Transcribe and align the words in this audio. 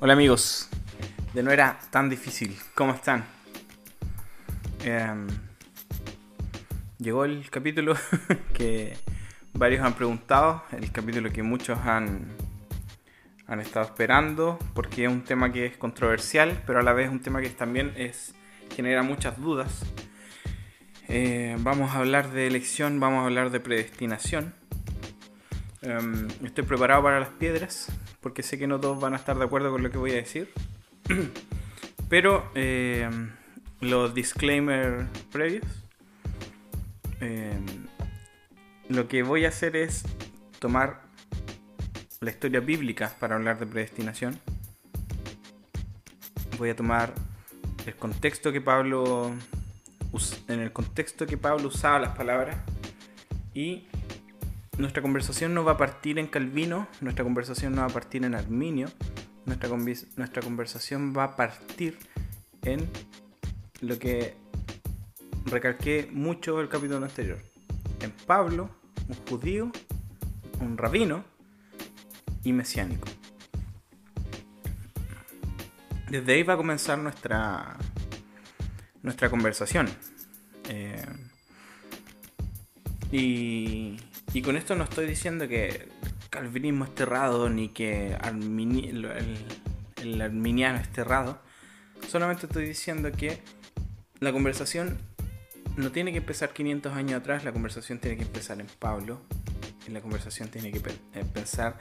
Hola 0.00 0.14
amigos, 0.14 0.68
de 1.34 1.42
no 1.44 1.52
era 1.52 1.78
tan 1.90 2.10
difícil, 2.10 2.58
¿cómo 2.74 2.92
están? 2.92 3.24
Em, 4.84 5.28
llegó 6.98 7.24
el 7.24 7.48
capítulo 7.48 7.94
que 8.54 8.96
varios 9.52 9.84
han 9.84 9.94
preguntado, 9.94 10.64
el 10.72 10.90
capítulo 10.90 11.30
que 11.30 11.44
muchos 11.44 11.78
han, 11.78 12.26
han 13.46 13.60
estado 13.60 13.86
esperando, 13.86 14.58
porque 14.74 15.04
es 15.04 15.10
un 15.10 15.22
tema 15.22 15.52
que 15.52 15.66
es 15.66 15.76
controversial, 15.76 16.60
pero 16.66 16.80
a 16.80 16.82
la 16.82 16.92
vez 16.92 17.08
un 17.08 17.22
tema 17.22 17.40
que 17.40 17.50
también 17.50 17.94
es, 17.96 18.34
genera 18.74 19.04
muchas 19.04 19.40
dudas. 19.40 19.84
Eh, 21.06 21.56
vamos 21.60 21.94
a 21.94 21.98
hablar 21.98 22.32
de 22.32 22.48
elección, 22.48 22.98
vamos 22.98 23.22
a 23.22 23.26
hablar 23.26 23.50
de 23.50 23.60
predestinación. 23.60 24.54
Em, 25.84 26.28
estoy 26.42 26.64
preparado 26.64 27.02
para 27.02 27.20
las 27.20 27.28
piedras, 27.28 27.92
porque 28.22 28.42
sé 28.42 28.58
que 28.58 28.66
no 28.66 28.80
todos 28.80 28.98
van 28.98 29.12
a 29.12 29.16
estar 29.16 29.36
de 29.36 29.44
acuerdo 29.44 29.70
con 29.70 29.82
lo 29.82 29.90
que 29.90 29.98
voy 29.98 30.12
a 30.12 30.14
decir. 30.14 30.50
Pero 32.08 32.50
em, 32.54 33.30
los 33.80 34.14
disclaimers 34.14 35.06
previos. 35.30 35.66
Em, 37.20 37.66
lo 38.88 39.08
que 39.08 39.22
voy 39.22 39.44
a 39.44 39.48
hacer 39.48 39.76
es 39.76 40.04
tomar 40.58 41.02
la 42.20 42.30
historia 42.30 42.60
bíblica 42.60 43.14
para 43.20 43.36
hablar 43.36 43.58
de 43.58 43.66
predestinación. 43.66 44.40
Voy 46.56 46.70
a 46.70 46.76
tomar 46.76 47.12
el 47.86 47.94
contexto 47.94 48.52
que 48.52 48.62
Pablo 48.62 49.34
en 50.48 50.60
el 50.60 50.72
contexto 50.72 51.26
que 51.26 51.36
Pablo 51.36 51.68
usaba 51.68 51.98
las 51.98 52.16
palabras 52.16 52.56
y 53.52 53.86
nuestra 54.78 55.02
conversación 55.02 55.54
no 55.54 55.64
va 55.64 55.72
a 55.72 55.76
partir 55.76 56.18
en 56.18 56.26
Calvino, 56.26 56.88
nuestra 57.00 57.24
conversación 57.24 57.74
no 57.74 57.82
va 57.82 57.86
a 57.86 57.90
partir 57.90 58.24
en 58.24 58.34
Arminio, 58.34 58.88
nuestra, 59.46 59.68
nuestra 59.68 60.42
conversación 60.42 61.14
va 61.16 61.24
a 61.24 61.36
partir 61.36 61.98
en 62.62 62.88
lo 63.80 63.98
que 63.98 64.36
recalqué 65.44 66.08
mucho 66.12 66.60
el 66.60 66.68
capítulo 66.68 67.04
anterior. 67.04 67.38
En 68.00 68.10
Pablo, 68.10 68.70
un 69.08 69.16
judío, 69.28 69.70
un 70.60 70.76
rabino 70.76 71.24
y 72.42 72.52
mesiánico. 72.52 73.08
Desde 76.10 76.32
ahí 76.32 76.42
va 76.42 76.54
a 76.54 76.56
comenzar 76.56 76.98
nuestra, 76.98 77.76
nuestra 79.02 79.30
conversación. 79.30 79.88
Eh, 80.68 81.04
y, 83.10 83.96
y 84.34 84.42
con 84.42 84.56
esto 84.56 84.74
no 84.74 84.82
estoy 84.82 85.06
diciendo 85.06 85.46
que 85.46 85.88
calvinismo 86.28 86.84
esté 86.84 87.04
errado 87.04 87.48
ni 87.48 87.68
que 87.68 88.16
el, 88.16 90.20
arminiano 90.20 90.80
esté 90.80 91.02
errado. 91.02 91.40
Solamente 92.08 92.46
estoy 92.46 92.66
diciendo 92.66 93.12
que 93.12 93.40
la 94.18 94.32
conversación 94.32 94.98
no 95.76 95.92
tiene 95.92 96.10
que 96.10 96.18
empezar 96.18 96.52
500 96.52 96.94
años 96.94 97.20
atrás, 97.20 97.44
la 97.44 97.52
conversación 97.52 98.00
tiene 98.00 98.16
que 98.16 98.24
empezar 98.24 98.60
en 98.60 98.66
Pablo. 98.66 99.20
Y 99.86 99.92
la 99.92 100.00
conversación 100.00 100.48
tiene 100.48 100.72
que 100.72 100.82
empezar, 101.14 101.78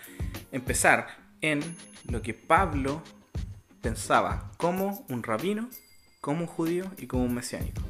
empezar 0.51 1.07
en 1.41 1.59
lo 2.07 2.21
que 2.21 2.35
Pablo 2.35 3.01
pensaba 3.81 4.51
como 4.57 5.07
un 5.09 5.23
rabino, 5.23 5.71
como 6.21 6.41
un 6.41 6.47
judío 6.47 6.91
y 6.99 7.07
como 7.07 7.23
un 7.23 7.33
mesiánico. 7.33 7.81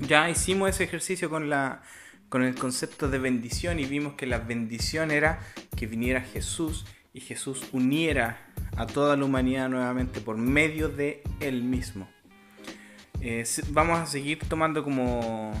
Ya 0.00 0.28
hicimos 0.28 0.70
ese 0.70 0.82
ejercicio 0.82 1.30
con 1.30 1.48
la 1.48 1.82
con 2.28 2.42
el 2.42 2.54
concepto 2.54 3.08
de 3.08 3.18
bendición 3.18 3.78
y 3.78 3.86
vimos 3.86 4.14
que 4.14 4.26
la 4.26 4.38
bendición 4.38 5.10
era 5.10 5.40
que 5.76 5.86
viniera 5.86 6.20
Jesús 6.20 6.86
y 7.14 7.20
Jesús 7.20 7.62
uniera 7.72 8.46
a 8.76 8.86
toda 8.86 9.16
la 9.16 9.24
humanidad 9.24 9.68
nuevamente 9.68 10.20
por 10.20 10.36
medio 10.36 10.88
de 10.88 11.22
Él 11.40 11.62
mismo. 11.62 12.08
Eh, 13.20 13.44
vamos 13.70 13.98
a 13.98 14.06
seguir 14.06 14.38
tomando 14.48 14.84
como, 14.84 15.52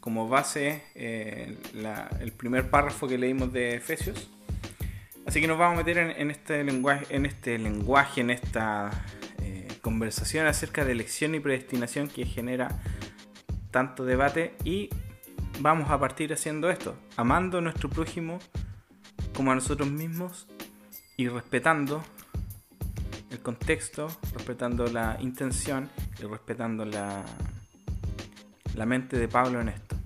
como 0.00 0.28
base 0.28 0.82
eh, 0.94 1.56
el 2.20 2.32
primer 2.32 2.68
párrafo 2.68 3.08
que 3.08 3.16
leímos 3.16 3.52
de 3.52 3.76
Efesios. 3.76 4.30
Así 5.24 5.40
que 5.40 5.46
nos 5.46 5.58
vamos 5.58 5.74
a 5.74 5.84
meter 5.84 5.98
en, 5.98 6.30
este, 6.30 6.64
lenguaje, 6.64 7.06
en 7.10 7.26
este 7.26 7.58
lenguaje, 7.58 8.22
en 8.22 8.30
esta 8.30 8.90
eh, 9.42 9.68
conversación 9.82 10.46
acerca 10.46 10.84
de 10.84 10.92
elección 10.92 11.34
y 11.34 11.40
predestinación 11.40 12.08
que 12.08 12.24
genera 12.24 12.80
tanto 13.70 14.04
debate 14.04 14.54
y 14.64 14.90
vamos 15.60 15.90
a 15.90 15.98
partir 15.98 16.32
haciendo 16.32 16.70
esto, 16.70 16.96
amando 17.16 17.58
a 17.58 17.60
nuestro 17.60 17.88
prójimo 17.88 18.38
como 19.34 19.52
a 19.52 19.54
nosotros 19.54 19.90
mismos 19.90 20.46
y 21.16 21.28
respetando 21.28 22.02
el 23.30 23.40
contexto, 23.40 24.08
respetando 24.34 24.86
la 24.86 25.18
intención 25.20 25.90
y 26.18 26.22
respetando 26.22 26.84
la, 26.84 27.24
la 28.74 28.86
mente 28.86 29.18
de 29.18 29.28
Pablo 29.28 29.60
en 29.60 29.68
esto. 29.68 29.96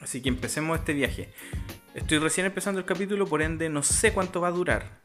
Así 0.00 0.20
que 0.20 0.28
empecemos 0.28 0.78
este 0.78 0.92
viaje. 0.92 1.32
Estoy 1.94 2.18
recién 2.18 2.46
empezando 2.46 2.80
el 2.80 2.86
capítulo, 2.86 3.26
por 3.26 3.42
ende 3.42 3.68
no 3.68 3.82
sé 3.82 4.12
cuánto 4.12 4.40
va 4.40 4.48
a 4.48 4.52
durar. 4.52 5.02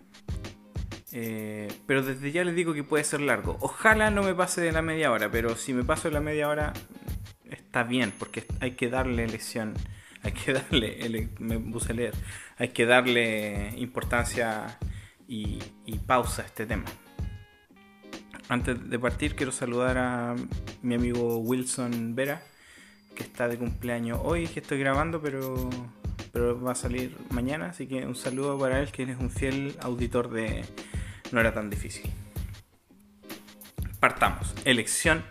Eh, 1.11 1.67
pero 1.87 2.03
desde 2.03 2.31
ya 2.31 2.43
les 2.43 2.55
digo 2.55 2.73
que 2.73 2.83
puede 2.83 3.03
ser 3.03 3.21
largo. 3.21 3.57
Ojalá 3.61 4.11
no 4.11 4.23
me 4.23 4.35
pase 4.35 4.61
de 4.61 4.71
la 4.71 4.81
media 4.81 5.11
hora, 5.11 5.31
pero 5.31 5.55
si 5.55 5.73
me 5.73 5.83
paso 5.83 6.09
de 6.09 6.13
la 6.13 6.19
media 6.19 6.49
hora 6.49 6.73
está 7.69 7.83
bien, 7.83 8.11
porque 8.17 8.47
hay 8.61 8.71
que 8.71 8.89
darle 8.89 9.23
elección, 9.23 9.75
hay 10.23 10.31
que 10.31 10.53
darle, 10.71 11.29
me 11.37 11.55
a 11.55 11.93
leer, 11.93 12.15
hay 12.57 12.69
que 12.69 12.87
darle 12.87 13.75
importancia 13.77 14.79
y, 15.27 15.59
pausa 16.07 16.41
a 16.41 16.45
este 16.45 16.65
tema. 16.65 16.85
Antes 18.47 18.89
de 18.89 18.97
partir 18.97 19.35
quiero 19.35 19.51
saludar 19.51 19.99
a 19.99 20.35
mi 20.81 20.95
amigo 20.95 21.37
Wilson 21.37 22.15
Vera, 22.15 22.41
que 23.13 23.21
está 23.21 23.47
de 23.47 23.59
cumpleaños 23.59 24.19
hoy, 24.23 24.47
que 24.47 24.61
estoy 24.61 24.79
grabando, 24.79 25.21
pero, 25.21 25.69
pero 26.33 26.59
va 26.59 26.71
a 26.71 26.75
salir 26.75 27.15
mañana, 27.29 27.67
así 27.67 27.85
que 27.85 28.03
un 28.07 28.15
saludo 28.15 28.57
para 28.57 28.79
él, 28.79 28.91
que 28.91 29.03
es 29.03 29.19
un 29.19 29.29
fiel 29.29 29.77
auditor 29.81 30.31
de 30.31 30.65
No 31.31 31.39
era 31.39 31.53
tan 31.53 31.69
difícil. 31.69 32.09
Partamos. 33.99 34.55
Elección 34.65 35.23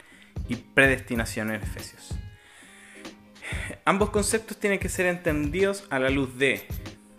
y 0.48 0.54
predestinación 0.54 1.50
en 1.50 1.62
Efesios. 1.62 2.14
Ambos 3.84 4.10
conceptos 4.10 4.58
tienen 4.58 4.78
que 4.78 4.88
ser 4.88 5.06
entendidos 5.06 5.84
a 5.90 5.98
la 5.98 6.10
luz 6.10 6.36
de 6.36 6.66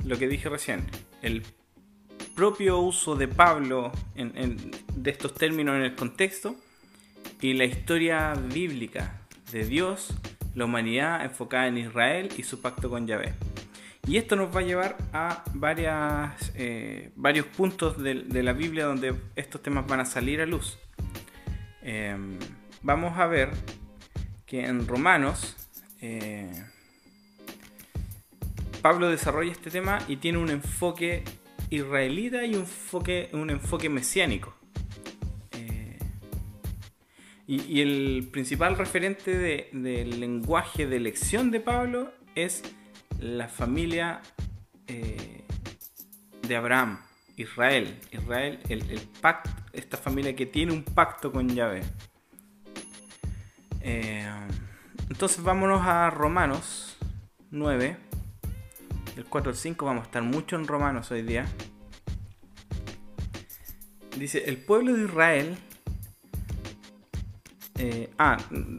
lo 0.06 0.18
que 0.18 0.28
dije 0.28 0.50
recién, 0.50 0.86
el 1.22 1.44
propio 2.36 2.80
uso 2.80 3.16
de 3.16 3.28
Pablo 3.28 3.92
de 4.16 5.12
estos 5.12 5.34
términos 5.34 5.76
en 5.76 5.82
el 5.82 5.96
contexto 5.96 6.56
y 7.42 7.54
la 7.54 7.66
historia 7.66 8.34
bíblica 8.34 9.22
de 9.52 9.66
Dios, 9.66 10.14
la 10.56 10.66
humanidad 10.66 11.24
enfocada 11.24 11.68
en 11.68 11.78
Israel 11.78 12.30
y 12.38 12.44
su 12.44 12.62
pacto 12.62 12.90
con 12.90 13.08
Yahvé. 13.08 13.34
Y 14.08 14.18
esto 14.18 14.36
nos 14.36 14.56
va 14.56 14.62
a 14.62 14.64
llevar 14.64 14.98
a 15.14 16.36
eh, 16.56 17.12
varios 17.16 17.46
puntos 17.46 18.02
de, 18.02 18.16
la 18.42 18.54
Biblia 18.54 18.86
donde 18.86 19.14
estos 19.36 19.62
temas 19.62 19.86
van 19.86 20.00
a 20.00 20.06
salir 20.06 20.42
a 20.42 20.46
luz. 20.46 20.80
Em, 21.82 22.40
vamos 22.82 23.18
a 23.20 23.28
ver 23.28 23.52
que 24.46 24.66
en 24.66 24.88
Romanos 24.88 25.56
eh, 26.02 26.66
Pablo 28.82 29.10
desarrolla 29.10 29.52
este 29.52 29.70
tema 29.70 30.00
y 30.08 30.18
tiene 30.18 30.38
un 30.38 30.50
enfoque 30.50 31.24
israelita 31.70 32.46
y 32.46 32.56
un 32.56 32.62
enfoque, 32.62 33.30
un 33.34 33.50
enfoque 33.50 33.90
mesiánico. 33.90 34.54
Eh, 35.52 36.00
y, 37.48 37.82
el 37.82 38.30
principal 38.32 38.78
referente 38.78 39.38
del 39.38 40.20
lenguaje 40.20 40.88
de 40.88 40.96
elección 40.96 41.52
de 41.52 41.60
Pablo 41.60 42.14
es 42.36 42.64
la 43.20 43.50
familia 43.50 44.22
eh, 44.88 45.44
de 46.48 46.56
Abraham, 46.56 47.02
Israel. 47.36 48.00
Israel, 48.12 48.60
el, 48.70 49.02
pacto, 49.22 49.50
esta 49.74 49.98
familia 49.98 50.36
que 50.36 50.46
tiene 50.46 50.72
un 50.72 50.84
pacto 50.84 51.32
con 51.32 51.50
Yahvé. 51.50 51.82
Entonces 55.20 55.44
vámonos 55.44 55.82
a 55.86 56.10
Romanos 56.12 56.98
9. 57.52 57.98
El 59.18 59.26
4 59.26 59.52
al 59.52 59.58
5 59.58 59.86
vamos 59.86 60.04
a 60.04 60.06
estar 60.06 60.24
mucho 60.24 60.56
en 60.56 60.66
Romanos 60.66 61.12
hoy 61.12 61.24
día. 61.24 61.46
Dice, 64.18 64.46
el 64.48 64.56
pueblo 64.56 64.94
de 64.94 65.04
Israel... 65.04 65.58
Eh, 67.80 68.10
ah, 68.18 68.38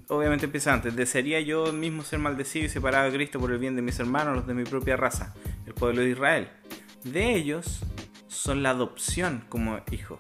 obviamente 0.09 0.47
empieza 0.47 0.73
antes. 0.73 0.97
Desearía 0.97 1.43
yo 1.43 1.75
mismo 1.75 2.05
ser 2.05 2.21
maldecido 2.21 2.65
y 2.65 2.69
separado 2.71 3.11
de 3.11 3.19
Cristo 3.19 3.39
por 3.39 3.53
el 3.53 3.59
bien 3.59 3.77
de 3.77 3.83
mis 3.83 4.01
hermanos, 4.01 4.35
los 4.35 4.47
de 4.47 4.55
mi 4.55 4.65
propia 4.65 4.97
raza, 4.97 5.35
el 5.67 5.75
pueblo 5.75 6.01
de 6.01 6.09
Israel. 6.09 6.49
De 7.05 7.35
ellos 7.35 7.81
son 8.29 8.63
la 8.63 8.71
adopción 8.71 9.45
como 9.51 9.79
hijo, 9.91 10.17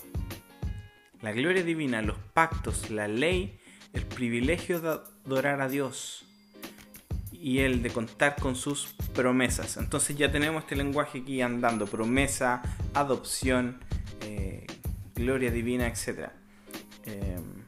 la 1.22 1.32
gloria 1.32 1.62
divina, 1.62 2.02
los 2.02 2.18
pactos, 2.34 2.90
la 2.90 3.08
ley 3.08 3.58
el 3.92 4.06
privilegio 4.06 5.02
adorar 5.24 5.60
a 5.60 5.68
Dios 5.68 6.24
y 7.32 7.60
el 7.60 7.82
de 7.82 7.90
contar 7.90 8.36
con 8.36 8.54
sus 8.54 8.88
promesas. 9.14 9.78
Entonces 9.78 10.16
ya 10.16 10.30
tenemos 10.30 10.64
este 10.64 10.76
lenguaje 10.76 11.20
aquí 11.20 11.40
andando, 11.40 11.86
promesa, 11.86 12.60
adopción, 12.92 13.80
eh, 14.20 14.66
gloria 15.14 15.50
divina, 15.50 15.86
etc. 15.86 16.28
Em, 17.04 17.64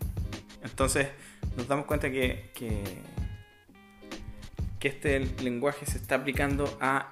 entonces 0.62 1.08
nos 1.56 1.66
damos 1.68 1.86
cuenta 1.86 2.10
que, 2.10 2.50
que, 2.54 3.02
este 4.80 5.20
lenguaje 5.42 5.86
se 5.86 5.96
está 5.96 6.16
aplicando 6.16 6.76
a 6.80 7.10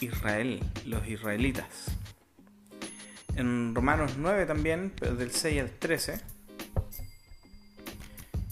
Israel, 0.00 0.60
los 0.86 1.06
israelitas. 1.08 1.90
En 3.34 3.74
Romanos 3.74 4.14
9 4.16 4.46
también, 4.46 4.92
pero 4.98 5.14
del 5.16 5.32
6 5.32 5.60
al 5.60 5.70
13, 5.70 6.20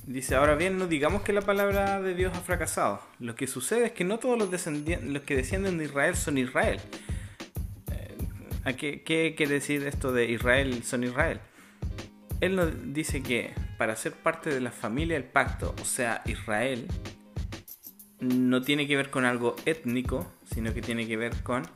dice, 0.07 0.35
ahora 0.35 0.55
bien, 0.55 0.79
no 0.79 0.87
digamos 0.87 1.23
que 1.23 1.33
la 1.33 1.43
palabra 1.43 2.01
de 2.01 2.15
Dios 2.15 2.37
ha 2.37 2.41
fracasado. 2.41 3.01
Lo 3.19 3.35
que 3.35 3.47
sucede 3.47 3.87
es 3.87 3.93
que 3.93 4.05
no 4.05 4.19
todos 4.19 4.39
los, 4.39 4.49
los 4.49 5.23
que 5.23 5.37
descienden 5.37 5.79
de 5.79 5.85
Israel 5.85 6.17
son 6.17 6.39
Israel. 6.39 6.81
Eh, 7.93 8.75
qué, 8.77 9.03
qué 9.03 9.35
quiere 9.37 9.55
decir 9.55 9.87
esto 9.87 10.13
de 10.13 10.31
Israel 10.31 10.83
son 10.85 11.05
Israel? 11.05 11.41
Él 12.41 12.57
nos 12.57 12.71
dice 12.93 13.23
que 13.23 13.53
para 13.79 13.97
ser 13.97 14.13
parte 14.13 14.51
de 14.51 14.61
la 14.61 14.71
familia 14.71 15.15
del 15.15 15.25
pacto, 15.25 15.75
o 15.81 15.85
sea, 15.85 16.23
Israel, 16.27 16.87
no 18.21 18.63
tiene 18.63 18.87
que 18.87 18.97
ver 18.97 19.11
con 19.11 19.25
algo 19.25 19.57
étnico, 19.67 20.33
sino 20.45 20.73
que 20.73 20.83
tiene 20.83 21.07
que 21.07 21.17
ver 21.17 21.43
con 21.43 21.67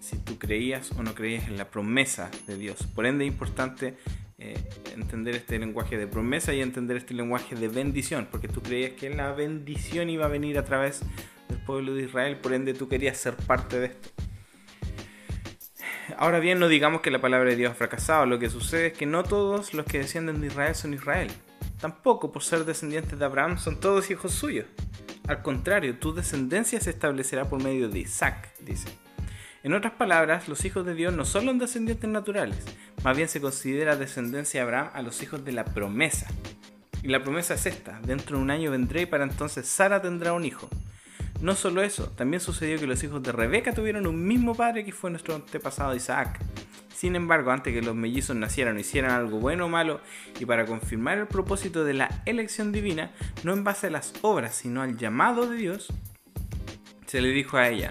si 0.00 0.18
tú 0.18 0.38
creías 0.38 0.92
o 0.92 1.02
no 1.02 1.14
creías 1.14 1.48
en 1.48 1.56
la 1.56 1.70
promesa 1.70 2.30
de 2.46 2.56
Dios. 2.56 2.86
Por 2.94 3.06
ende 3.06 3.26
es 3.26 3.32
importante 3.32 3.96
eh, 4.38 4.62
entender 4.94 5.34
este 5.34 5.58
lenguaje 5.58 5.96
de 5.96 6.06
promesa 6.06 6.52
y 6.52 6.60
entender 6.60 6.98
este 6.98 7.14
lenguaje 7.14 7.54
de 7.54 7.68
bendición, 7.68 8.28
porque 8.30 8.48
tú 8.48 8.62
creías 8.62 8.92
que 8.92 9.08
la 9.08 9.32
bendición 9.32 10.10
iba 10.10 10.26
a 10.26 10.28
venir 10.28 10.58
a 10.58 10.64
través 10.64 11.00
del 11.48 11.58
pueblo 11.58 11.94
de 11.94 12.02
Israel, 12.02 12.36
por 12.36 12.52
ende 12.52 12.74
tú 12.74 12.86
querías 12.86 13.16
ser 13.16 13.34
parte 13.34 13.80
de 13.80 13.86
esto. 13.86 14.10
Ahora 16.18 16.38
bien, 16.38 16.58
no 16.58 16.68
digamos 16.68 17.00
que 17.00 17.10
la 17.10 17.20
palabra 17.20 17.50
de 17.50 17.56
Dios 17.56 17.72
ha 17.72 17.74
fracasado, 17.74 18.26
lo 18.26 18.38
que 18.38 18.50
sucede 18.50 18.88
es 18.88 18.92
que 18.92 19.06
no 19.06 19.24
todos 19.24 19.72
los 19.72 19.86
que 19.86 20.00
descienden 20.00 20.42
de 20.42 20.48
Israel 20.48 20.74
son 20.74 20.92
Israel. 20.92 21.30
Tampoco 21.80 22.30
por 22.30 22.42
ser 22.42 22.64
descendientes 22.64 23.18
de 23.18 23.24
Abraham 23.24 23.58
son 23.58 23.80
todos 23.80 24.10
hijos 24.10 24.32
suyos. 24.32 24.66
Al 25.28 25.42
contrario, 25.42 25.98
tu 25.98 26.14
descendencia 26.14 26.78
se 26.80 26.90
establecerá 26.90 27.48
por 27.48 27.62
medio 27.62 27.88
de 27.88 28.00
Isaac, 28.00 28.52
dice. 28.60 29.05
En 29.66 29.74
otras 29.74 29.94
palabras, 29.94 30.46
los 30.46 30.64
hijos 30.64 30.86
de 30.86 30.94
Dios 30.94 31.12
no 31.12 31.24
son 31.24 31.44
los 31.44 31.58
descendientes 31.58 32.08
naturales, 32.08 32.56
más 33.02 33.16
bien 33.16 33.28
se 33.28 33.40
considera 33.40 33.96
descendencia 33.96 34.60
de 34.60 34.64
Abraham 34.64 34.90
a 34.94 35.02
los 35.02 35.20
hijos 35.24 35.44
de 35.44 35.50
la 35.50 35.64
promesa. 35.64 36.28
Y 37.02 37.08
la 37.08 37.24
promesa 37.24 37.54
es 37.54 37.66
esta, 37.66 37.98
dentro 38.02 38.36
de 38.36 38.44
un 38.44 38.52
año 38.52 38.70
vendré 38.70 39.02
y 39.02 39.06
para 39.06 39.24
entonces 39.24 39.66
Sara 39.66 40.00
tendrá 40.00 40.34
un 40.34 40.44
hijo. 40.44 40.68
No 41.40 41.56
solo 41.56 41.82
eso, 41.82 42.10
también 42.10 42.40
sucedió 42.40 42.78
que 42.78 42.86
los 42.86 43.02
hijos 43.02 43.20
de 43.24 43.32
Rebeca 43.32 43.74
tuvieron 43.74 44.06
un 44.06 44.24
mismo 44.24 44.54
padre 44.54 44.84
que 44.84 44.92
fue 44.92 45.10
nuestro 45.10 45.34
antepasado 45.34 45.96
Isaac. 45.96 46.38
Sin 46.94 47.16
embargo, 47.16 47.50
antes 47.50 47.74
que 47.74 47.82
los 47.82 47.96
mellizos 47.96 48.36
nacieran 48.36 48.76
o 48.76 48.78
hicieran 48.78 49.10
algo 49.10 49.40
bueno 49.40 49.64
o 49.64 49.68
malo, 49.68 50.00
y 50.38 50.46
para 50.46 50.64
confirmar 50.64 51.18
el 51.18 51.26
propósito 51.26 51.84
de 51.84 51.94
la 51.94 52.22
elección 52.24 52.70
divina, 52.70 53.10
no 53.42 53.52
en 53.52 53.64
base 53.64 53.88
a 53.88 53.90
las 53.90 54.14
obras, 54.22 54.54
sino 54.54 54.80
al 54.80 54.96
llamado 54.96 55.50
de 55.50 55.56
Dios, 55.56 55.88
se 57.06 57.20
le 57.20 57.30
dijo 57.30 57.56
a 57.56 57.68
ella, 57.68 57.90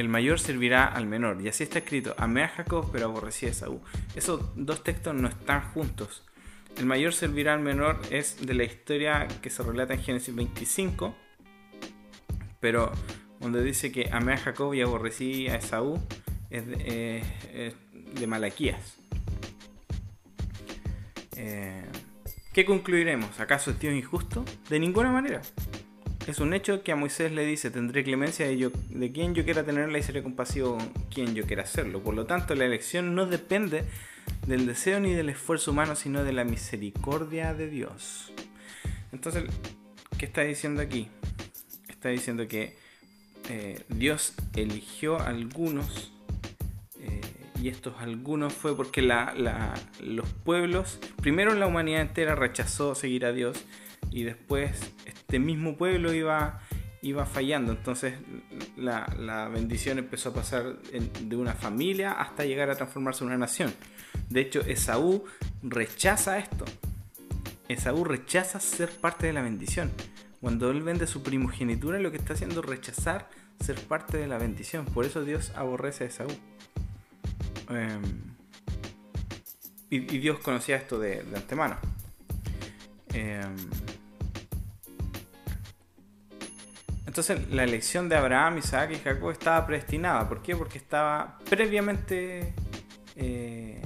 el 0.00 0.08
mayor 0.08 0.40
servirá 0.40 0.86
al 0.86 1.06
menor. 1.06 1.40
Y 1.40 1.48
así 1.48 1.62
está 1.62 1.78
escrito, 1.78 2.14
amé 2.18 2.42
a 2.42 2.48
Jacob 2.48 2.90
pero 2.92 3.06
aborrecí 3.06 3.46
a 3.46 3.50
Esaú. 3.50 3.80
Esos 4.16 4.42
dos 4.56 4.82
textos 4.82 5.14
no 5.14 5.28
están 5.28 5.62
juntos. 5.72 6.24
El 6.76 6.86
mayor 6.86 7.12
servirá 7.12 7.54
al 7.54 7.60
menor 7.60 8.00
es 8.10 8.44
de 8.44 8.54
la 8.54 8.64
historia 8.64 9.28
que 9.42 9.50
se 9.50 9.62
relata 9.62 9.94
en 9.94 10.02
Génesis 10.02 10.34
25, 10.34 11.14
pero 12.60 12.92
donde 13.40 13.62
dice 13.62 13.92
que 13.92 14.08
amé 14.12 14.34
a 14.34 14.36
Jacob 14.36 14.74
y 14.74 14.80
aborrecí 14.80 15.48
a 15.48 15.56
Esaú 15.56 16.00
es 16.48 16.66
de, 16.66 17.22
eh, 17.52 18.26
Malaquías. 18.26 18.96
Eh, 21.36 21.84
¿Qué 22.52 22.64
concluiremos? 22.64 23.38
¿Acaso 23.40 23.70
es 23.70 23.78
Dios 23.78 23.94
injusto? 23.94 24.44
De 24.68 24.78
ninguna 24.78 25.10
manera. 25.10 25.42
Es 26.26 26.38
un 26.38 26.52
hecho 26.52 26.82
que 26.82 26.92
a 26.92 26.96
Moisés 26.96 27.32
le 27.32 27.44
dice, 27.44 27.70
tendré 27.70 28.04
clemencia 28.04 28.46
de, 28.46 28.56
yo, 28.58 28.70
de 28.90 29.10
quien 29.10 29.34
yo 29.34 29.44
quiera 29.44 29.64
tenerla 29.64 29.98
y 29.98 30.02
seré 30.02 30.22
compasivo 30.22 30.76
con 30.76 30.88
quien 31.12 31.34
yo 31.34 31.44
quiera 31.44 31.62
hacerlo. 31.62 32.02
Por 32.02 32.14
lo 32.14 32.26
tanto, 32.26 32.54
la 32.54 32.66
elección 32.66 33.14
no 33.14 33.26
depende 33.26 33.84
del 34.46 34.66
deseo 34.66 35.00
ni 35.00 35.14
del 35.14 35.30
esfuerzo 35.30 35.70
humano, 35.70 35.96
sino 35.96 36.22
de 36.22 36.32
la 36.32 36.44
misericordia 36.44 37.54
de 37.54 37.68
Dios. 37.68 38.32
Entonces, 39.12 39.44
¿qué 40.18 40.26
está 40.26 40.42
diciendo 40.42 40.82
aquí? 40.82 41.08
Está 41.88 42.10
diciendo 42.10 42.46
que 42.46 42.76
eh, 43.48 43.82
Dios 43.88 44.34
eligió 44.54 45.18
a 45.18 45.28
algunos 45.28 46.12
eh, 47.00 47.20
y 47.60 47.68
estos 47.68 47.94
algunos 47.98 48.52
fue 48.52 48.76
porque 48.76 49.02
los 49.02 50.28
pueblos, 50.44 50.98
primero 51.20 51.54
la 51.54 51.66
humanidad 51.66 52.02
entera 52.02 52.34
rechazó 52.34 52.94
seguir 52.94 53.24
a 53.24 53.32
Dios 53.32 53.64
y 54.10 54.24
después 54.24 54.92
este 55.06 55.38
mismo 55.38 55.76
pueblo 55.76 56.12
iba, 56.12 56.60
iba 57.02 57.26
fallando. 57.26 57.72
Entonces 57.72 58.14
la, 58.76 59.48
bendición 59.52 59.98
empezó 59.98 60.30
a 60.30 60.34
pasar 60.34 60.80
de 60.82 61.36
una 61.36 61.54
familia 61.54 62.12
hasta 62.12 62.44
llegar 62.44 62.70
a 62.70 62.76
transformarse 62.76 63.24
en 63.24 63.28
una 63.28 63.38
nación. 63.38 63.72
De 64.28 64.40
hecho, 64.40 64.60
Esaú 64.60 65.24
rechaza 65.62 66.38
esto. 66.38 66.64
Esaú 67.68 68.04
rechaza 68.04 68.60
ser 68.60 68.90
parte 68.90 69.26
de 69.26 69.32
la 69.32 69.42
bendición. 69.42 69.90
Cuando 70.40 70.70
él 70.70 70.82
vende 70.82 71.06
su 71.06 71.22
primogenitura, 71.22 71.98
lo 71.98 72.10
que 72.10 72.16
está 72.16 72.32
haciendo 72.32 72.60
es 72.60 72.66
rechazar 72.66 73.28
ser 73.60 73.80
parte 73.82 74.16
de 74.16 74.26
la 74.26 74.38
bendición. 74.38 74.86
Por 74.86 75.04
eso 75.04 75.22
Dios 75.22 75.52
aborrece 75.54 76.04
a 76.04 76.06
Esaú. 76.06 76.30
Em, 77.68 78.02
y, 79.90 80.00
Dios 80.18 80.38
conocía 80.38 80.76
esto 80.76 80.98
de, 80.98 81.20
antemano. 81.34 81.76
Em, 83.14 83.56
Entonces 87.10 87.50
la 87.50 87.64
elección 87.64 88.08
de 88.08 88.14
Abraham, 88.14 88.58
Isaac 88.58 88.92
y 88.92 88.98
Jacob 89.00 89.32
estaba 89.32 89.66
predestinada. 89.66 90.28
¿Por 90.28 90.42
qué? 90.42 90.54
Porque 90.54 90.78
estaba 90.78 91.38
previamente 91.50 92.54
eh, 93.16 93.82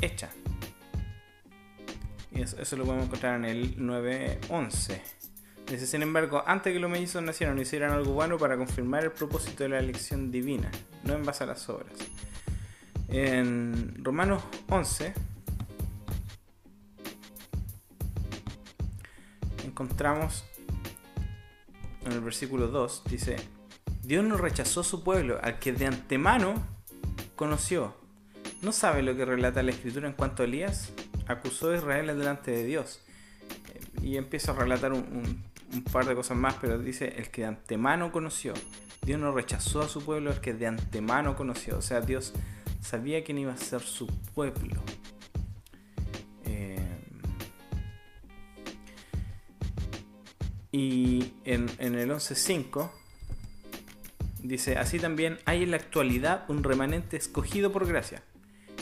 hecha. 0.00 0.30
Y 2.30 2.42
eso, 2.42 2.76
lo 2.76 2.84
podemos 2.84 3.06
encontrar 3.06 3.34
en 3.34 3.46
el 3.46 3.76
9.11. 3.76 5.00
Dice, 5.68 5.86
sin 5.88 6.02
embargo, 6.02 6.44
antes 6.46 6.72
que 6.72 6.78
los 6.78 6.88
mellizos 6.88 7.20
nacieran, 7.20 7.58
hicieran 7.58 7.90
algo 7.90 8.12
bueno 8.12 8.38
para 8.38 8.56
confirmar 8.56 9.02
el 9.02 9.10
propósito 9.10 9.64
de 9.64 9.70
la 9.70 9.80
elección 9.80 10.30
divina, 10.30 10.70
no 11.02 11.14
en 11.14 11.24
base 11.24 11.42
a 11.42 11.48
las 11.48 11.68
obras. 11.68 11.94
En 13.08 14.04
Romanos 14.04 14.44
11 14.68 15.14
encontramos 19.76 20.46
en 22.06 22.12
el 22.12 22.22
versículo 22.22 22.68
2, 22.68 23.02
dice, 23.10 23.36
Dios 24.02 24.24
no 24.24 24.38
rechazó 24.38 24.82
su 24.82 25.04
pueblo, 25.04 25.38
al 25.42 25.58
que 25.58 25.74
de 25.74 25.84
antemano 25.84 26.54
conoció. 27.34 27.94
¿No 28.62 28.72
sabe 28.72 29.02
lo 29.02 29.14
que 29.14 29.26
relata 29.26 29.62
la 29.62 29.72
escritura 29.72 30.08
en 30.08 30.14
cuanto 30.14 30.42
a 30.42 30.46
Elías? 30.46 30.94
Acusó 31.26 31.72
a 31.72 31.76
Israel 31.76 32.06
delante 32.06 32.52
de 32.52 32.64
Dios. 32.64 33.02
Y 34.00 34.16
empieza 34.16 34.52
a 34.52 34.54
relatar 34.54 34.94
un, 34.94 35.44
par 35.92 36.06
de 36.06 36.14
cosas 36.14 36.38
más, 36.38 36.54
pero 36.58 36.78
dice, 36.78 37.12
el 37.18 37.28
que 37.28 37.42
de 37.42 37.48
antemano 37.48 38.10
conoció. 38.10 38.54
Dios 39.02 39.20
no 39.20 39.30
rechazó 39.30 39.82
a 39.82 39.88
su 39.88 40.02
pueblo, 40.02 40.30
el 40.30 40.40
que 40.40 40.54
de 40.54 40.68
antemano 40.68 41.36
conoció. 41.36 41.76
O 41.76 41.82
sea, 41.82 42.00
Dios 42.00 42.32
sabía 42.80 43.22
quién 43.24 43.36
iba 43.36 43.52
a 43.52 43.58
ser 43.58 43.82
su 43.82 44.06
pueblo. 44.34 44.80
Y 50.76 51.32
en, 51.46 51.70
el 51.78 52.10
11.5 52.10 52.90
dice, 54.42 54.76
así 54.76 54.98
también 54.98 55.38
hay 55.46 55.62
en 55.62 55.70
la 55.70 55.78
actualidad 55.78 56.44
un 56.48 56.62
remanente 56.62 57.16
escogido 57.16 57.72
por 57.72 57.86
gracia. 57.86 58.22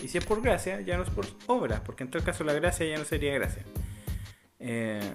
Y 0.03 0.09
si 0.09 0.19
es 0.19 0.25
por 0.25 0.43
gracia, 0.43 0.81
ya 0.81 0.97
no 0.97 1.05
es 1.05 1.11
por 1.11 1.25
obra, 1.47 1.85
porque 1.85 2.03
en 2.03 2.11
todo 2.11 2.25
caso 2.25 2.43
la 2.43 2.53
gracia 2.53 2.85
ya 2.85 2.99
no 2.99 3.05
sería 3.05 3.33
gracia. 3.35 3.63
Eh, 4.59 5.09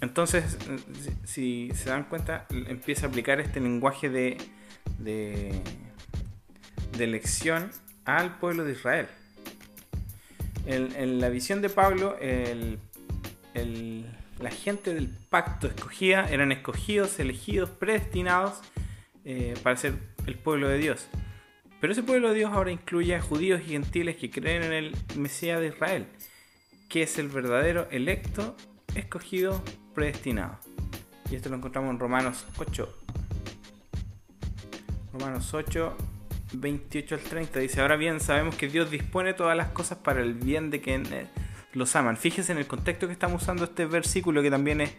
entonces, 0.00 0.58
si, 1.22 1.70
se 1.76 1.90
dan 1.90 2.08
cuenta, 2.08 2.48
empieza 2.50 3.06
a 3.06 3.08
aplicar 3.08 3.38
este 3.38 3.60
lenguaje 3.60 4.10
de, 4.10 4.36
de, 4.98 5.62
elección 6.98 7.70
al 8.04 8.40
pueblo 8.40 8.64
de 8.64 8.72
Israel. 8.72 9.06
En, 10.66 11.20
la 11.20 11.28
visión 11.28 11.62
de 11.62 11.68
Pablo, 11.68 12.18
el, 12.18 12.80
la 14.38 14.50
gente 14.50 14.92
del 14.94 15.08
pacto 15.08 15.66
escogida 15.66 16.28
eran 16.30 16.52
escogidos, 16.52 17.18
elegidos, 17.18 17.70
predestinados 17.70 18.60
eh, 19.24 19.54
para 19.62 19.76
ser 19.76 19.94
el 20.26 20.34
pueblo 20.36 20.68
de 20.68 20.78
Dios. 20.78 21.08
Pero 21.80 21.92
ese 21.92 22.02
pueblo 22.02 22.30
de 22.30 22.36
Dios 22.36 22.52
ahora 22.52 22.70
incluye 22.70 23.14
a 23.14 23.20
judíos 23.20 23.60
y 23.62 23.70
gentiles 23.70 24.16
que 24.16 24.30
creen 24.30 24.62
en 24.62 24.72
el 24.72 24.96
Mesías 25.16 25.60
de 25.60 25.68
Israel, 25.68 26.06
que 26.88 27.02
es 27.02 27.18
el 27.18 27.28
verdadero 27.28 27.88
electo, 27.90 28.56
escogido, 28.94 29.62
predestinado. 29.94 30.58
Y 31.30 31.36
esto 31.36 31.48
lo 31.48 31.56
encontramos 31.56 31.90
en 31.90 31.98
Romanos 31.98 32.46
8. 32.58 32.98
Romanos 35.12 35.52
8, 35.52 35.96
28 36.54 37.14
al 37.14 37.20
30 37.20 37.60
dice, 37.60 37.80
ahora 37.80 37.96
bien, 37.96 38.20
sabemos 38.20 38.54
que 38.54 38.68
Dios 38.68 38.90
dispone 38.90 39.34
todas 39.34 39.56
las 39.56 39.68
cosas 39.68 39.98
para 39.98 40.20
el 40.20 40.34
bien 40.34 40.70
de 40.70 40.80
quienes 40.80 41.26
los 41.76 41.94
aman. 41.94 42.16
Fíjese 42.16 42.52
en 42.52 42.58
el 42.58 42.66
contexto 42.66 43.06
que 43.06 43.12
estamos 43.12 43.42
usando 43.42 43.64
este 43.64 43.84
versículo 43.86 44.42
que 44.42 44.50
también 44.50 44.90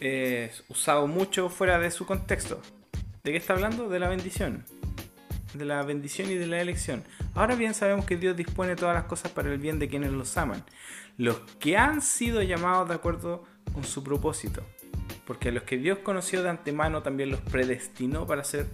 es, 0.00 0.64
usado 0.68 1.06
mucho 1.06 1.48
fuera 1.48 1.78
de 1.78 1.90
su 1.90 2.06
contexto. 2.06 2.62
¿De 3.24 3.32
qué 3.32 3.36
está 3.36 3.54
hablando? 3.54 3.88
De 3.88 3.98
la 3.98 4.08
bendición. 4.08 4.64
De 5.54 5.64
la 5.64 5.82
bendición 5.82 6.30
y 6.30 6.34
de 6.34 6.46
la 6.46 6.60
elección. 6.60 7.02
Ahora 7.34 7.56
bien 7.56 7.74
sabemos 7.74 8.06
que 8.06 8.16
Dios 8.16 8.36
dispone 8.36 8.76
todas 8.76 8.94
las 8.94 9.04
cosas 9.04 9.32
para 9.32 9.52
el 9.52 9.58
bien 9.58 9.80
de 9.80 9.88
quienes 9.88 10.12
los 10.12 10.36
aman. 10.36 10.64
Los 11.16 11.40
que 11.58 11.76
han 11.76 12.02
sido 12.02 12.40
llamados 12.42 12.88
de 12.88 12.94
acuerdo 12.94 13.44
con 13.72 13.82
su 13.82 14.04
propósito. 14.04 14.62
Porque 15.26 15.50
los 15.50 15.64
que 15.64 15.76
Dios 15.76 15.98
conoció 15.98 16.42
de 16.42 16.50
antemano 16.50 17.02
también 17.02 17.30
los 17.30 17.40
predestinó 17.40 18.26
para 18.26 18.44
ser 18.44 18.66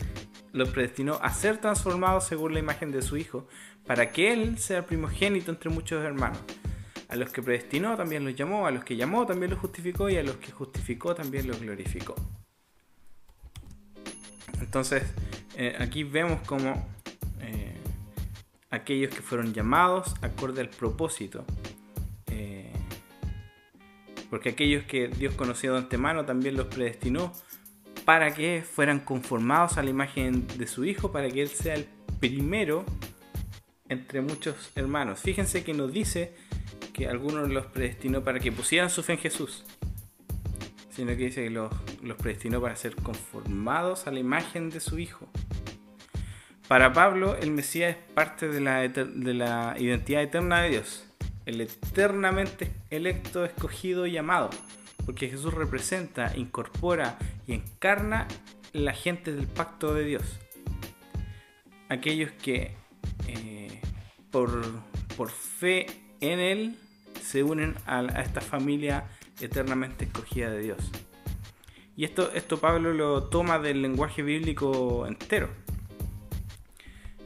los 0.53 0.69
predestinó 0.69 1.19
a 1.21 1.31
ser 1.35 1.59
transformados 1.59 2.26
según 2.26 2.55
la 2.55 2.61
imagen 2.61 2.93
de 2.93 3.03
su 3.03 3.17
Hijo, 3.17 3.49
para 3.87 4.12
que 4.12 4.33
Él 4.33 4.57
sea 4.57 4.87
primogénito 4.87 5.50
entre 5.50 5.69
muchos 5.69 6.05
hermanos. 6.05 6.38
A 7.08 7.16
los 7.16 7.30
que 7.30 7.42
predestinó 7.42 7.96
también 7.96 8.25
los 8.25 8.34
llamó, 8.34 8.66
a 8.66 8.70
los 8.70 8.84
que 8.84 8.96
llamó 8.96 9.26
también 9.26 9.50
los 9.50 9.61
justificó 9.61 10.08
y 10.08 10.16
a 10.16 10.23
los 10.23 10.37
que 10.37 10.50
justificó 10.50 11.14
también 11.14 11.46
los 11.46 11.61
glorificó. 11.61 12.14
Entonces, 14.61 15.02
eh, 15.56 15.76
aquí 15.78 16.02
vemos 16.04 16.40
como 16.46 16.88
eh, 17.40 17.76
aquellos 18.70 19.14
que 19.14 19.23
fueron 19.23 19.52
llamados 19.52 20.14
acorde 20.23 20.62
al 20.62 20.70
propósito, 20.70 21.44
eh, 22.28 22.73
porque 24.30 24.50
aquellos 24.50 24.84
que 24.84 25.08
Dios 25.08 25.34
conoció 25.34 25.73
de 25.73 25.78
antemano 25.78 26.25
también 26.25 26.56
los 26.56 26.66
predestinó 26.66 27.32
para 28.04 28.34
que 28.34 28.62
fueran 28.62 29.00
conformados 29.00 29.78
a 29.78 29.82
la 29.82 29.90
imagen 29.90 30.46
de 30.58 30.66
su 30.66 30.84
Hijo, 30.84 31.12
para 31.12 31.30
que 31.30 31.42
Él 31.42 31.49
sea 31.49 31.75
el 31.75 31.87
primero 32.18 32.84
entre 33.88 34.20
muchos 34.20 34.73
hermanos. 34.75 35.20
Fíjense 35.20 35.62
que 35.62 35.75
nos 35.75 35.92
dice 35.92 36.34
que 36.95 37.09
algunos 37.09 37.51
los 37.51 37.67
predestinó 37.67 38.25
para 38.25 38.41
que 38.41 38.51
pusieran 38.51 38.89
su 38.89 39.03
fe 39.03 39.13
en 39.13 39.19
Jesús, 39.19 39.67
sino 40.89 41.09
que 41.09 41.27
dice 41.27 41.45
que 41.45 41.51
los, 41.51 41.71
predestinó 42.17 42.63
para 42.63 42.75
ser 42.77 42.97
conformados 42.97 44.07
a 44.07 44.13
la 44.13 44.21
imagen 44.21 44.71
de 44.71 44.81
su 44.81 44.99
Hijo. 44.99 45.29
Para 46.69 46.95
Pablo, 46.95 47.37
el 47.37 47.51
Mesías 47.51 47.91
es 47.91 48.13
parte 48.15 48.49
de 48.49 48.63
la, 48.63 48.89
de 48.89 49.35
la 49.35 49.77
identidad 49.79 50.23
eterna 50.23 50.63
de 50.63 50.71
Dios, 50.71 51.05
el 51.45 51.61
eternamente 51.61 52.73
electo, 52.89 53.45
escogido 53.45 54.07
y 54.07 54.17
amado 54.17 54.49
porque 55.05 55.29
Jesús 55.29 55.53
representa, 55.53 56.33
incorpora 56.37 57.19
y 57.47 57.53
encarna 57.53 58.27
la 58.73 58.93
gente 58.93 59.33
del 59.33 59.47
pacto 59.47 59.95
de 59.95 60.05
Dios. 60.05 60.23
Aquellos 61.89 62.33
que 62.33 62.75
eh, 63.29 63.81
por, 64.31 64.63
por, 65.17 65.31
fe 65.31 65.87
en 66.21 66.41
Él 66.41 66.79
se 67.25 67.43
unen 67.43 67.75
a, 67.87 68.04
esta 68.21 68.40
familia 68.40 69.04
eternamente 69.40 70.04
escogida 70.04 70.50
de 70.50 70.61
Dios. 70.61 70.90
Y 71.97 72.04
esto, 72.04 72.31
esto 72.35 72.59
Pablo 72.59 72.93
lo 72.93 73.25
toma 73.25 73.59
del 73.59 73.83
lenguaje 73.83 74.23
bíblico 74.23 75.07
entero. 75.07 75.49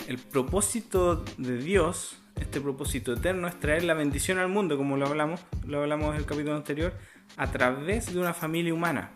El 0.06 0.18
propósito 0.18 1.24
de 1.36 1.58
Dios, 1.58 2.18
este 2.36 2.60
propósito 2.60 3.14
eterno, 3.14 3.48
es 3.48 3.58
traer 3.58 3.84
la 3.84 3.94
bendición 3.94 4.38
al 4.38 4.48
mundo, 4.48 4.76
como 4.76 4.96
lo 4.96 5.06
hablamos, 5.06 5.40
lo 5.66 5.82
hablamos 5.82 6.14
en 6.14 6.20
el 6.20 6.26
capítulo 6.26 6.56
anterior, 6.56 6.92
a 7.36 7.50
través 7.50 8.12
de 8.12 8.20
una 8.20 8.34
familia 8.34 8.72
humana, 8.72 9.12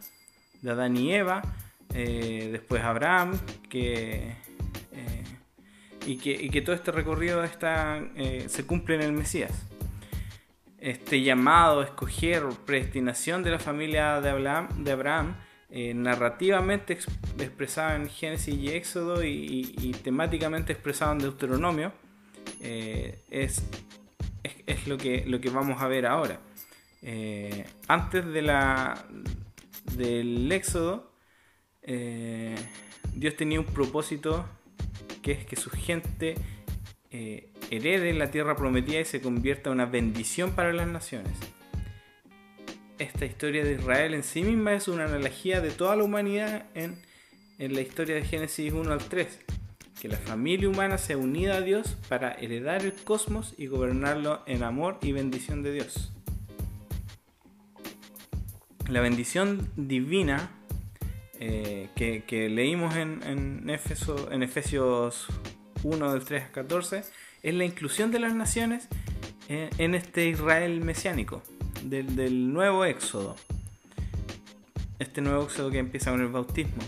de 0.60 0.70
Adán 0.70 0.96
y 0.96 1.14
Eva, 1.14 1.42
eh, 1.94 2.48
después 2.52 2.82
Abraham, 2.82 3.38
que, 3.68 4.34
eh, 4.92 5.24
y 6.06 6.16
que, 6.50 6.62
todo 6.62 6.74
este 6.74 6.92
recorrido 6.92 7.44
está, 7.44 8.02
eh, 8.16 8.46
se 8.48 8.64
cumple 8.64 8.96
en 8.96 9.02
el 9.02 9.12
Mesías. 9.12 9.52
Este 10.82 11.22
llamado, 11.22 11.82
escoger, 11.82 12.42
predestinación 12.66 13.44
de 13.44 13.52
la 13.52 13.58
familia 13.60 14.20
de 14.20 14.30
Abraham, 14.30 14.68
Abraham 14.90 15.36
narrativamente 15.70 16.98
expresado 17.38 17.94
en 17.94 18.10
Génesis 18.10 18.54
y 18.54 18.68
Éxodo 18.68 19.24
y, 19.24 19.96
temáticamente 20.02 20.72
expresado 20.72 21.12
en 21.12 21.18
Deuteronomio, 21.20 21.92
es, 22.60 23.62
es, 24.66 24.86
lo, 24.88 24.98
que, 24.98 25.24
lo 25.26 25.40
que 25.40 25.50
vamos 25.50 25.80
a 25.80 25.86
ver 25.86 26.04
ahora. 26.04 26.40
Eh, 27.02 27.64
antes 27.88 28.24
de 28.24 28.42
la, 28.42 29.06
del 29.96 30.50
éxodo, 30.52 31.12
eh, 31.82 32.54
Dios 33.14 33.36
tenía 33.36 33.58
un 33.58 33.66
propósito 33.66 34.46
que 35.20 35.32
es 35.32 35.44
que 35.44 35.56
su 35.56 35.70
gente 35.70 36.34
eh, 37.10 37.51
herede 37.76 38.12
la 38.12 38.30
tierra 38.30 38.54
prometida 38.54 39.00
y 39.00 39.04
se 39.04 39.20
convierta 39.20 39.70
en 39.70 39.74
una 39.74 39.86
bendición 39.86 40.52
para 40.52 40.72
las 40.72 40.86
naciones. 40.86 41.32
Esta 42.98 43.24
historia 43.24 43.64
de 43.64 43.72
Israel 43.72 44.14
en 44.14 44.22
sí 44.22 44.42
misma 44.42 44.74
es 44.74 44.88
una 44.88 45.06
analogía 45.06 45.60
de 45.60 45.70
toda 45.70 45.96
la 45.96 46.04
humanidad 46.04 46.66
en, 46.74 47.00
en 47.58 47.74
la 47.74 47.80
historia 47.80 48.14
de 48.14 48.24
Génesis 48.24 48.72
1 48.72 48.92
al 48.92 49.04
3. 49.04 49.40
Que 50.00 50.08
la 50.08 50.16
familia 50.16 50.68
humana 50.68 50.98
sea 50.98 51.16
unida 51.16 51.56
a 51.56 51.60
Dios 51.60 51.96
para 52.08 52.32
heredar 52.32 52.84
el 52.84 52.92
cosmos 52.92 53.54
y 53.56 53.66
gobernarlo 53.66 54.42
en 54.46 54.62
amor 54.62 54.98
y 55.02 55.12
bendición 55.12 55.62
de 55.62 55.72
Dios 55.72 56.12
la 58.92 59.00
bendición 59.00 59.70
divina 59.76 60.50
eh, 61.40 61.88
que, 61.96 62.48
leímos 62.48 62.94
en, 62.96 63.22
en, 63.22 63.70
en 63.70 64.42
Efesios 64.42 65.26
1 65.82 66.12
del 66.12 66.24
3 66.24 66.44
al 66.44 66.50
14 66.52 67.04
es 67.42 67.54
la 67.54 67.64
inclusión 67.64 68.10
de 68.10 68.20
las 68.20 68.34
naciones 68.34 68.88
en, 69.48 69.94
este 69.94 70.28
Israel 70.28 70.80
mesiánico, 70.80 71.42
del, 71.82 72.52
nuevo 72.52 72.84
éxodo. 72.84 73.36
Este 74.98 75.20
nuevo 75.20 75.44
éxodo 75.44 75.70
que 75.70 75.78
empieza 75.78 76.10
con 76.10 76.20
el 76.20 76.28
bautismo. 76.28 76.82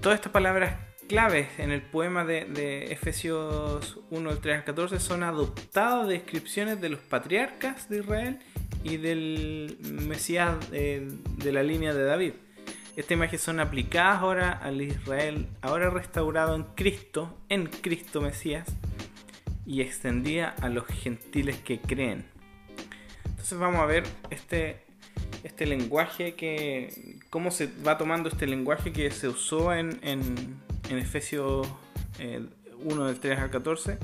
Todas 0.00 0.16
estas 0.16 0.32
palabras 0.32 0.74
claves 1.08 1.48
en 1.58 1.70
el 1.70 1.80
poema 1.80 2.24
de, 2.24 2.44
de 2.44 2.92
Efesios 2.92 3.98
1 4.10 4.30
del 4.30 4.38
3 4.40 4.56
al 4.56 4.64
14 4.64 5.00
son 5.00 5.22
adoptadas 5.22 6.06
de 6.08 6.14
descripciones 6.14 6.80
de 6.80 6.90
los 6.90 7.00
patriarcas 7.00 7.88
de 7.88 8.00
Israel 8.00 8.38
y 8.82 8.96
del 8.98 9.78
Mesías 10.06 10.56
eh, 10.72 11.08
de 11.36 11.52
la 11.52 11.62
línea 11.62 11.94
de 11.94 12.04
David. 12.04 12.32
Estas 12.96 13.12
imágenes 13.12 13.42
son 13.42 13.60
aplicadas 13.60 14.20
ahora 14.20 14.52
al 14.52 14.82
Israel, 14.82 15.46
ahora 15.62 15.88
restaurado 15.88 16.56
en 16.56 16.64
Cristo, 16.74 17.38
en 17.48 17.66
Cristo 17.66 18.20
Mesías, 18.20 18.66
y 19.68 19.82
extendida 19.82 20.54
a 20.62 20.70
los 20.70 20.86
gentiles 20.86 21.58
que 21.58 21.78
creen. 21.78 22.24
Entonces 23.26 23.58
vamos 23.58 23.80
a 23.80 23.84
ver 23.86 24.02
este, 24.30 24.82
este 25.44 25.66
lenguaje 25.66 26.34
que, 26.34 27.18
cómo 27.28 27.50
se 27.50 27.68
va 27.86 27.98
tomando 27.98 28.30
este 28.30 28.46
lenguaje 28.46 28.92
que 28.92 29.10
se 29.10 29.28
usó 29.28 29.74
en, 29.74 30.00
en, 30.02 30.58
Efesios 30.88 31.68
1 32.18 33.04
eh, 33.04 33.08
del 33.08 33.20
3 33.20 33.38
al 33.40 33.50
14 33.50 33.98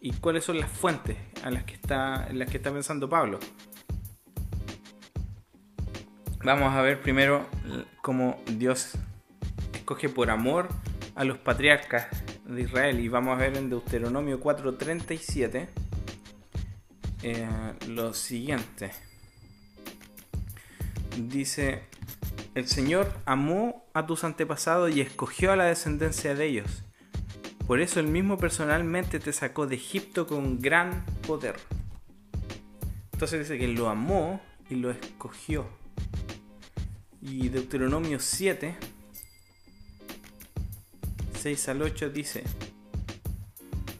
y 0.00 0.10
cuáles 0.14 0.44
son 0.44 0.58
las 0.58 0.68
fuentes 0.68 1.16
a 1.44 1.50
las 1.52 1.62
que 1.62 1.74
está, 1.74 2.26
en 2.28 2.40
las 2.40 2.50
que 2.50 2.56
está 2.56 2.72
pensando 2.72 3.08
Pablo. 3.08 3.38
Vamos 6.42 6.74
a 6.74 6.82
ver 6.82 7.00
primero 7.00 7.46
cómo 8.02 8.42
Dios 8.46 8.98
escoge 9.72 10.08
por 10.08 10.30
amor 10.30 10.68
a 11.14 11.22
los 11.22 11.38
patriarcas 11.38 12.08
de 12.46 12.62
Israel. 12.62 13.00
Y 13.00 13.08
vamos 13.08 13.36
a 13.36 13.40
ver 13.40 13.56
en 13.56 13.70
Deuteronomio 13.70 14.40
4:37 14.40 15.68
eh, 17.22 17.48
lo 17.88 18.12
siguiente. 18.12 18.92
Dice, 21.16 21.82
el 22.54 22.68
Señor 22.68 23.12
amó 23.24 23.86
a 23.94 24.06
tus 24.06 24.24
antepasados 24.24 24.94
y 24.94 25.00
escogió 25.00 25.52
a 25.52 25.56
la 25.56 25.64
descendencia 25.64 26.34
de 26.34 26.46
ellos. 26.46 26.84
Por 27.66 27.80
eso 27.80 27.98
él 27.98 28.08
mismo 28.08 28.36
personalmente 28.36 29.20
te 29.20 29.32
sacó 29.32 29.66
de 29.66 29.76
Egipto 29.76 30.26
con 30.26 30.60
gran 30.60 31.04
poder. 31.26 31.56
Entonces 33.12 33.40
dice 33.40 33.58
que 33.58 33.68
lo 33.68 33.88
amó 33.88 34.42
y 34.68 34.74
lo 34.74 34.90
escogió. 34.90 35.66
Y 37.22 37.48
Deuteronomio 37.48 38.20
7, 38.20 38.76
6 41.44 41.68
al 41.68 41.82
8 41.82 42.08
dice, 42.08 42.42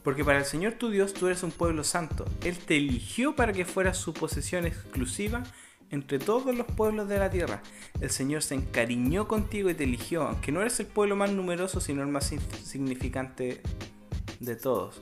porque 0.03 0.25
para 0.25 0.39
el 0.39 0.45
Señor 0.45 0.73
tu 0.73 0.89
Dios 0.89 1.13
tú 1.13 1.27
eres 1.27 1.43
un 1.43 1.51
pueblo 1.51 1.83
santo. 1.83 2.25
Él 2.43 2.57
te 2.57 2.75
eligió 2.75 3.35
para 3.35 3.53
que 3.53 3.65
fueras 3.65 3.99
su 3.99 4.15
posesión 4.15 4.65
exclusiva 4.65 5.43
entre 5.91 6.17
todos 6.17 6.55
los 6.55 6.65
pueblos 6.65 7.07
de 7.07 7.19
la 7.19 7.29
tierra. 7.29 7.61
El 8.01 8.09
Señor 8.09 8.41
se 8.41 8.55
encariñó 8.55 9.27
contigo 9.27 9.69
y 9.69 9.75
te 9.75 9.83
eligió, 9.83 10.23
aunque 10.23 10.51
no 10.51 10.59
eres 10.59 10.79
el 10.79 10.87
pueblo 10.87 11.15
más 11.15 11.29
numeroso, 11.33 11.79
sino 11.79 12.01
el 12.01 12.07
más 12.07 12.33
significante 12.63 13.61
de 14.39 14.55
todos. 14.55 14.99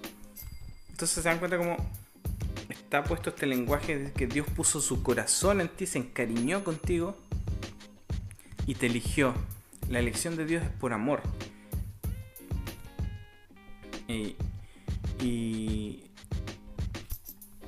Entonces 0.89 1.23
se 1.23 1.29
dan 1.29 1.39
cuenta 1.39 1.57
cómo 1.57 1.77
está 2.67 3.05
puesto 3.05 3.29
este 3.29 3.45
lenguaje 3.45 3.97
de 3.97 4.11
que 4.11 4.27
Dios 4.27 4.47
puso 4.53 4.81
su 4.81 5.01
corazón 5.01 5.61
en 5.61 5.69
ti, 5.69 5.85
se 5.85 5.99
encariñó 5.99 6.65
contigo 6.65 7.15
y 8.67 8.75
te 8.75 8.87
eligió. 8.87 9.33
La 9.87 9.99
elección 9.99 10.35
de 10.35 10.43
Dios 10.43 10.61
es 10.61 10.71
por 10.71 10.91
amor. 10.91 11.21
Y, 14.07 16.03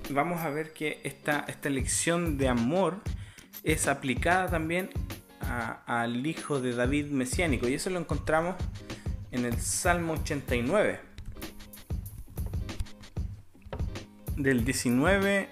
vamos 0.10 0.42
a 0.42 0.50
ver 0.50 0.74
que 0.74 1.02
esta, 1.04 1.46
esta 1.48 1.70
lección 1.70 2.38
de 2.38 2.48
amor 2.48 3.02
es 3.64 3.88
aplicada 3.88 4.48
también 4.50 4.90
al 5.88 6.26
hijo 6.26 6.60
de 6.60 6.76
David 6.76 7.08
mesiánico. 7.08 7.68
Y 7.68 7.74
eso 7.74 7.90
lo 7.90 8.00
encontramos 8.00 8.56
en 9.32 9.46
el 9.46 9.60
Salmo 9.60 10.14
89. 10.14 11.00
Del 14.38 14.66
19 14.66 15.50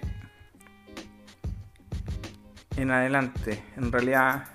en 2.76 2.90
adelante. 2.90 3.62
En 3.76 3.92
realidad, 3.92 4.53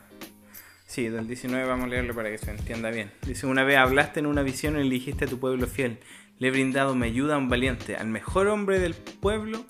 sí, 0.89 1.08
del 1.08 1.27
19 1.27 1.67
vamos 1.67 1.86
a 1.86 1.89
leerlo 1.89 2.15
para 2.15 2.31
que 2.31 2.39
se 2.39 2.50
entienda 2.50 2.89
bien. 2.89 3.12
Dice, 3.22 3.46
una 3.46 3.63
vez 3.63 3.77
hablaste 3.77 4.19
en 4.19 4.25
una 4.25 4.41
visión 4.41 4.75
y 4.75 4.81
elegiste 4.81 5.25
a 5.25 5.27
tu 5.27 5.39
pueblo 5.39 5.67
fiel. 5.67 6.00
Le 6.39 6.48
he 6.48 6.51
brindado 6.51 6.96
mi 6.96 7.05
ayuda 7.05 7.36
a 7.36 7.38
un 7.38 7.48
valiente. 7.48 7.96
Al 7.96 8.08
mejor 8.08 8.48
hombre 8.48 8.79
del 8.79 8.96
pueblo 8.96 9.63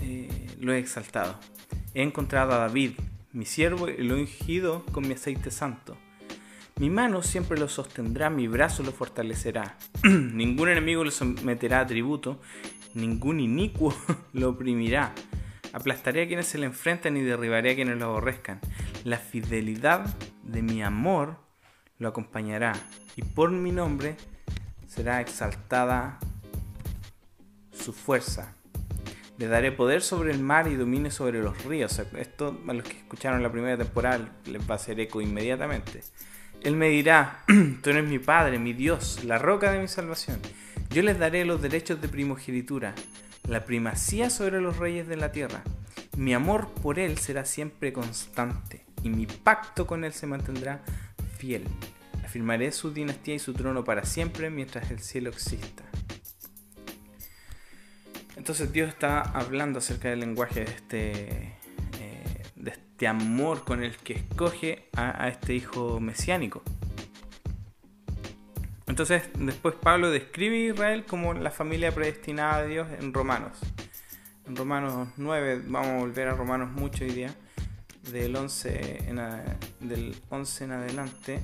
eh, 0.00 0.28
lo 0.60 0.72
he 0.72 0.78
exaltado. 0.78 1.38
He 1.92 2.02
encontrado 2.02 2.52
a 2.52 2.58
David, 2.58 2.92
mi 3.32 3.46
siervo, 3.46 3.88
y 3.88 3.98
lo 4.04 4.16
he 4.16 4.20
ungido 4.20 4.86
con 4.92 5.08
mi 5.08 5.14
aceite 5.14 5.50
santo. 5.50 5.96
Mi 6.76 6.88
mano 6.88 7.22
siempre 7.22 7.58
lo 7.58 7.68
sostendrá, 7.68 8.30
mi 8.30 8.46
brazo 8.46 8.84
lo 8.84 8.92
fortalecerá. 8.92 9.76
ningún 10.04 10.68
enemigo 10.68 11.02
lo 11.04 11.10
someterá 11.10 11.80
a 11.80 11.86
tributo, 11.86 12.40
ningún 12.94 13.40
inicuo 13.40 13.92
lo 14.32 14.50
oprimirá. 14.50 15.14
Aplastaré 15.74 16.22
a 16.22 16.26
quienes 16.28 16.46
se 16.46 16.56
le 16.56 16.66
enfrentan 16.66 17.16
y 17.16 17.22
derribaré 17.22 17.72
a 17.72 17.74
quienes 17.74 17.98
lo 17.98 18.06
aborrezcan. 18.06 18.60
La 19.02 19.18
fidelidad 19.18 20.06
de 20.44 20.62
mi 20.62 20.84
amor 20.84 21.36
lo 21.98 22.06
acompañará 22.06 22.74
y 23.16 23.22
por 23.22 23.50
mi 23.50 23.72
nombre 23.72 24.16
será 24.86 25.20
exaltada 25.20 26.20
su 27.72 27.92
fuerza. 27.92 28.54
Le 29.36 29.48
daré 29.48 29.72
poder 29.72 30.02
sobre 30.02 30.30
el 30.30 30.38
mar 30.38 30.68
y 30.68 30.76
domine 30.76 31.10
sobre 31.10 31.42
los 31.42 31.64
ríos. 31.64 32.00
Esto 32.18 32.56
a 32.68 32.72
los 32.72 32.84
que 32.84 32.98
escucharon 32.98 33.42
la 33.42 33.50
primera 33.50 33.76
temporada 33.76 34.32
les 34.46 34.62
va 34.62 34.74
a 34.74 34.76
hacer 34.76 35.00
eco 35.00 35.20
inmediatamente. 35.20 36.02
Él 36.62 36.76
me 36.76 36.88
dirá, 36.88 37.42
tú 37.82 37.90
eres 37.90 38.04
mi 38.04 38.20
Padre, 38.20 38.60
mi 38.60 38.74
Dios, 38.74 39.24
la 39.24 39.38
roca 39.38 39.72
de 39.72 39.80
mi 39.80 39.88
salvación. 39.88 40.38
Yo 40.90 41.02
les 41.02 41.18
daré 41.18 41.44
los 41.44 41.60
derechos 41.60 42.00
de 42.00 42.08
primogenitura 42.08 42.94
la 43.48 43.64
primacía 43.64 44.30
sobre 44.30 44.60
los 44.60 44.78
reyes 44.78 45.06
de 45.06 45.16
la 45.16 45.32
tierra. 45.32 45.62
Mi 46.16 46.32
amor 46.32 46.72
por 46.74 46.98
él 46.98 47.18
será 47.18 47.44
siempre 47.44 47.92
constante 47.92 48.84
y 49.02 49.10
mi 49.10 49.26
pacto 49.26 49.86
con 49.86 50.04
él 50.04 50.12
se 50.12 50.26
mantendrá 50.26 50.82
fiel. 51.38 51.64
Afirmaré 52.24 52.72
su 52.72 52.92
dinastía 52.92 53.34
y 53.34 53.38
su 53.38 53.52
trono 53.52 53.84
para 53.84 54.04
siempre 54.04 54.50
mientras 54.50 54.90
el 54.90 55.00
cielo 55.00 55.30
exista. 55.30 55.84
Entonces 58.36 58.72
Dios 58.72 58.88
está 58.88 59.20
hablando 59.20 59.78
acerca 59.78 60.10
del 60.10 60.20
lenguaje 60.20 60.64
de 60.64 60.70
este, 60.70 61.12
eh, 62.00 62.42
de 62.56 62.70
este 62.70 63.06
amor 63.06 63.64
con 63.64 63.82
el 63.82 63.96
que 63.96 64.14
escoge 64.14 64.88
a 64.96 65.28
este 65.28 65.54
hijo 65.54 66.00
mesiánico. 66.00 66.62
Entonces, 68.86 69.22
después 69.38 69.74
Pablo 69.74 70.10
describe 70.10 70.56
a 70.56 70.72
Israel 70.72 71.04
como 71.04 71.32
la 71.34 71.50
familia 71.50 71.92
predestinada 71.92 72.62
de 72.62 72.68
Dios 72.68 72.88
en 72.98 73.14
Romanos. 73.14 73.58
En 74.46 74.56
Romanos 74.56 75.08
9, 75.16 75.62
vamos 75.66 75.88
a 75.88 75.98
volver 75.98 76.28
a 76.28 76.34
Romanos 76.34 76.70
mucho 76.70 77.04
hoy 77.04 77.12
día, 77.12 77.34
del 78.12 78.36
11 78.36 79.04
en, 79.08 79.88
del 79.88 80.14
11 80.28 80.64
en 80.64 80.72
adelante, 80.72 81.40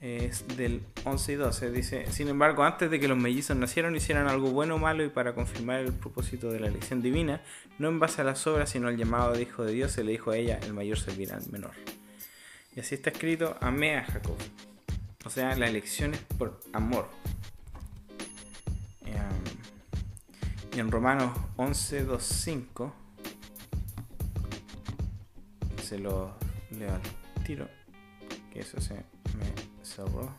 es 0.00 0.44
del 0.56 0.82
11 1.04 1.32
y 1.32 1.34
12. 1.36 1.70
Dice, 1.70 2.10
sin 2.10 2.28
embargo, 2.28 2.64
antes 2.64 2.90
de 2.90 2.98
que 2.98 3.06
los 3.06 3.18
mellizos 3.18 3.56
nacieran, 3.56 3.94
hicieran 3.94 4.28
algo 4.28 4.50
bueno 4.50 4.76
o 4.76 4.78
malo 4.78 5.04
y 5.04 5.10
para 5.10 5.34
confirmar 5.34 5.80
el 5.80 5.92
propósito 5.92 6.50
de 6.50 6.58
la 6.58 6.68
elección 6.68 7.02
divina, 7.02 7.42
no 7.78 7.88
en 7.88 8.00
base 8.00 8.22
a 8.22 8.24
las 8.24 8.46
obras, 8.46 8.70
sino 8.70 8.88
al 8.88 8.96
llamado 8.96 9.34
de 9.34 9.42
hijo 9.42 9.62
de 9.64 9.72
Dios, 9.72 9.92
se 9.92 10.04
le 10.04 10.12
dijo 10.12 10.30
a 10.30 10.38
ella, 10.38 10.58
el 10.62 10.72
mayor 10.72 10.98
servirá 10.98 11.36
al 11.36 11.46
menor. 11.50 11.72
Y 12.74 12.80
así 12.80 12.94
está 12.94 13.10
escrito, 13.10 13.56
amé 13.60 13.96
a 13.96 14.04
Jacob. 14.04 14.36
O 15.24 15.30
sea, 15.30 15.56
la 15.56 15.68
elección 15.68 16.14
es 16.14 16.20
por 16.38 16.60
amor. 16.72 17.08
y 20.74 20.80
en 20.80 20.90
Romanos 20.90 21.38
11, 21.56 22.04
2, 22.04 22.22
5 22.22 22.94
se 25.82 25.98
lo 25.98 26.34
leo 26.70 26.94
al 26.94 27.02
tiro. 27.44 27.68
Que 28.50 28.60
eso 28.60 28.80
se 28.80 28.94
me 28.94 29.52
cerró. 29.82 30.34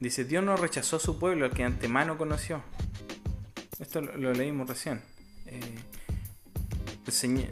Dice, 0.00 0.24
Dios 0.24 0.44
no 0.44 0.56
rechazó 0.56 0.96
a 0.96 1.00
su 1.00 1.18
pueblo, 1.18 1.44
al 1.44 1.52
que 1.52 1.64
antemano 1.64 2.16
conoció. 2.16 2.62
Esto 3.78 4.00
lo, 4.00 4.32
leímos 4.32 4.68
recién. 4.68 5.02
Eh, 5.46 5.74
el 7.06 7.12
Señor, 7.12 7.48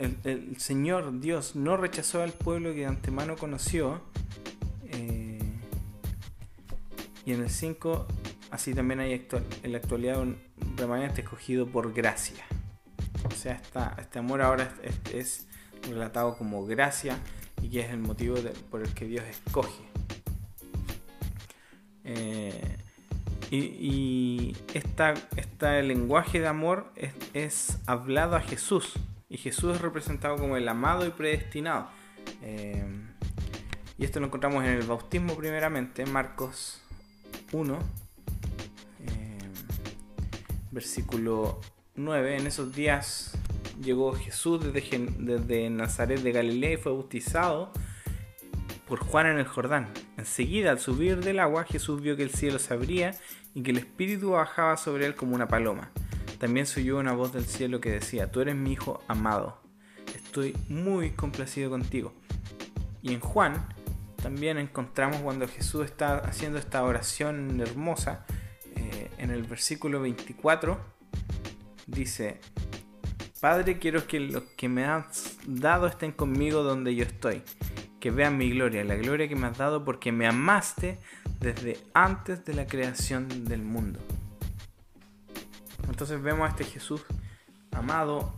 el, 0.00 0.56
Señor 0.58 1.20
Dios 1.20 1.54
no 1.54 1.76
rechazó 1.76 2.22
al 2.22 2.32
pueblo 2.32 2.72
que 2.72 2.80
de 2.80 2.86
antemano 2.86 3.36
conoció. 3.36 4.00
Eh, 4.84 5.38
y 7.26 7.32
en 7.32 7.42
el 7.42 7.50
5, 7.50 8.06
así 8.50 8.74
también 8.74 9.00
hay 9.00 9.26
en 9.62 9.72
la 9.72 9.78
actualidad 9.78 10.20
un 10.20 10.38
remanente 10.76 11.20
escogido 11.20 11.66
por 11.66 11.92
gracia. 11.92 12.44
O 13.24 13.34
sea, 13.34 13.60
este 13.98 14.18
amor 14.18 14.40
ahora 14.40 14.72
es, 15.12 15.46
relatado 15.82 16.36
como 16.36 16.66
gracia 16.66 17.18
y 17.62 17.70
que 17.70 17.80
es 17.80 17.90
el 17.90 18.00
motivo 18.00 18.36
por 18.70 18.80
el 18.80 18.92
que 18.94 19.04
Dios 19.04 19.24
escoge. 19.24 19.84
Eh, 22.04 22.76
y, 23.50 24.56
este 24.74 25.82
lenguaje 25.82 26.40
de 26.40 26.46
amor 26.46 26.92
es 27.34 27.78
hablado 27.86 28.36
a 28.36 28.40
Jesús. 28.40 28.94
Y 29.30 29.38
Jesús 29.38 29.76
es 29.76 29.80
representado 29.80 30.36
como 30.36 30.56
el 30.56 30.68
amado 30.68 31.06
y 31.06 31.10
predestinado. 31.10 31.88
Eh, 32.42 32.84
y 33.96 34.04
esto 34.04 34.18
lo 34.18 34.26
encontramos 34.26 34.64
en 34.64 34.70
el 34.70 34.82
bautismo 34.82 35.36
primeramente, 35.36 36.04
Marcos 36.04 36.82
1, 37.52 37.78
eh, 39.06 39.38
versículo 40.72 41.60
9. 41.94 42.38
En 42.38 42.48
esos 42.48 42.74
días 42.74 43.38
llegó 43.80 44.14
Jesús 44.14 44.64
desde, 44.64 45.06
desde 45.18 45.70
Nazaret 45.70 46.20
de 46.20 46.32
Galilea 46.32 46.72
y 46.72 46.76
fue 46.76 46.90
bautizado 46.90 47.72
por 48.88 48.98
Juan 48.98 49.28
en 49.28 49.38
el 49.38 49.46
Jordán. 49.46 49.92
Enseguida, 50.16 50.72
al 50.72 50.80
subir 50.80 51.20
del 51.20 51.38
agua, 51.38 51.62
Jesús 51.62 52.02
vio 52.02 52.16
que 52.16 52.24
el 52.24 52.30
cielo 52.30 52.58
se 52.58 52.74
abría 52.74 53.14
y 53.54 53.62
que 53.62 53.70
el 53.70 53.78
Espíritu 53.78 54.30
bajaba 54.30 54.76
sobre 54.76 55.06
él 55.06 55.14
como 55.14 55.36
una 55.36 55.46
paloma. 55.46 55.92
También 56.40 56.64
se 56.64 56.80
oyó 56.80 56.98
una 56.98 57.12
voz 57.12 57.34
del 57.34 57.44
cielo 57.44 57.82
que 57.82 57.90
decía, 57.90 58.32
tú 58.32 58.40
eres 58.40 58.56
mi 58.56 58.72
hijo 58.72 59.02
amado, 59.08 59.60
estoy 60.14 60.56
muy 60.70 61.10
complacido 61.10 61.68
contigo. 61.68 62.14
Y 63.02 63.12
en 63.12 63.20
Juan 63.20 63.68
también 64.22 64.56
encontramos 64.56 65.18
cuando 65.18 65.46
Jesús 65.46 65.84
está 65.84 66.16
haciendo 66.16 66.58
esta 66.58 66.82
oración 66.82 67.60
hermosa, 67.60 68.24
eh, 68.74 69.10
en 69.18 69.30
el 69.30 69.42
versículo 69.42 70.00
24, 70.00 70.80
dice, 71.86 72.40
Padre, 73.42 73.78
quiero 73.78 74.06
que 74.06 74.18
los 74.18 74.44
que 74.56 74.70
me 74.70 74.86
has 74.86 75.36
dado 75.46 75.86
estén 75.88 76.12
conmigo 76.12 76.62
donde 76.62 76.94
yo 76.94 77.04
estoy, 77.04 77.42
que 78.00 78.10
vean 78.10 78.38
mi 78.38 78.48
gloria, 78.48 78.82
la 78.82 78.96
gloria 78.96 79.28
que 79.28 79.36
me 79.36 79.46
has 79.46 79.58
dado 79.58 79.84
porque 79.84 80.10
me 80.10 80.26
amaste 80.26 80.98
desde 81.38 81.76
antes 81.92 82.46
de 82.46 82.54
la 82.54 82.66
creación 82.66 83.44
del 83.44 83.60
mundo. 83.60 84.00
Entonces 86.00 86.22
vemos 86.22 86.48
a 86.48 86.52
este 86.52 86.64
Jesús 86.64 87.02
amado, 87.72 88.32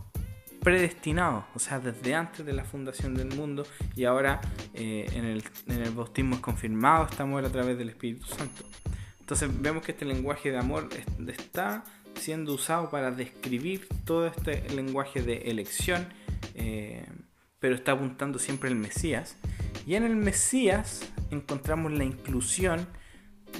predestinado, 0.59 1.45
o 1.55 1.59
sea, 1.59 1.79
desde 1.79 2.13
antes 2.13 2.45
de 2.45 2.51
la 2.51 2.65
fundación 2.65 3.15
del 3.15 3.29
mundo 3.29 3.65
y 3.95 4.03
ahora 4.03 4.41
eh, 4.73 5.09
en, 5.13 5.23
el, 5.23 5.91
bautismo 5.91 6.35
es 6.35 6.41
confirmado 6.41 7.05
este 7.05 7.23
amor 7.23 7.45
a 7.45 7.49
través 7.49 7.77
del 7.77 7.87
Espíritu 7.87 8.25
Santo. 8.25 8.65
Entonces 9.17 9.49
vemos 9.61 9.81
que 9.81 9.93
este 9.93 10.03
lenguaje 10.03 10.51
de 10.51 10.57
amor 10.57 10.89
está 11.25 11.85
siendo 12.15 12.53
usado 12.53 12.89
para 12.89 13.11
describir 13.11 13.87
todo 14.03 14.27
este 14.27 14.67
lenguaje 14.75 15.21
de 15.21 15.43
elección, 15.43 16.05
eh, 16.55 17.07
pero 17.59 17.75
está 17.75 17.93
apuntando 17.93 18.39
siempre 18.39 18.69
al 18.69 18.75
Mesías. 18.75 19.37
Y 19.87 19.95
en 19.95 20.03
el 20.03 20.17
Mesías 20.17 21.09
encontramos 21.31 21.93
la 21.93 22.03
inclusión 22.03 22.89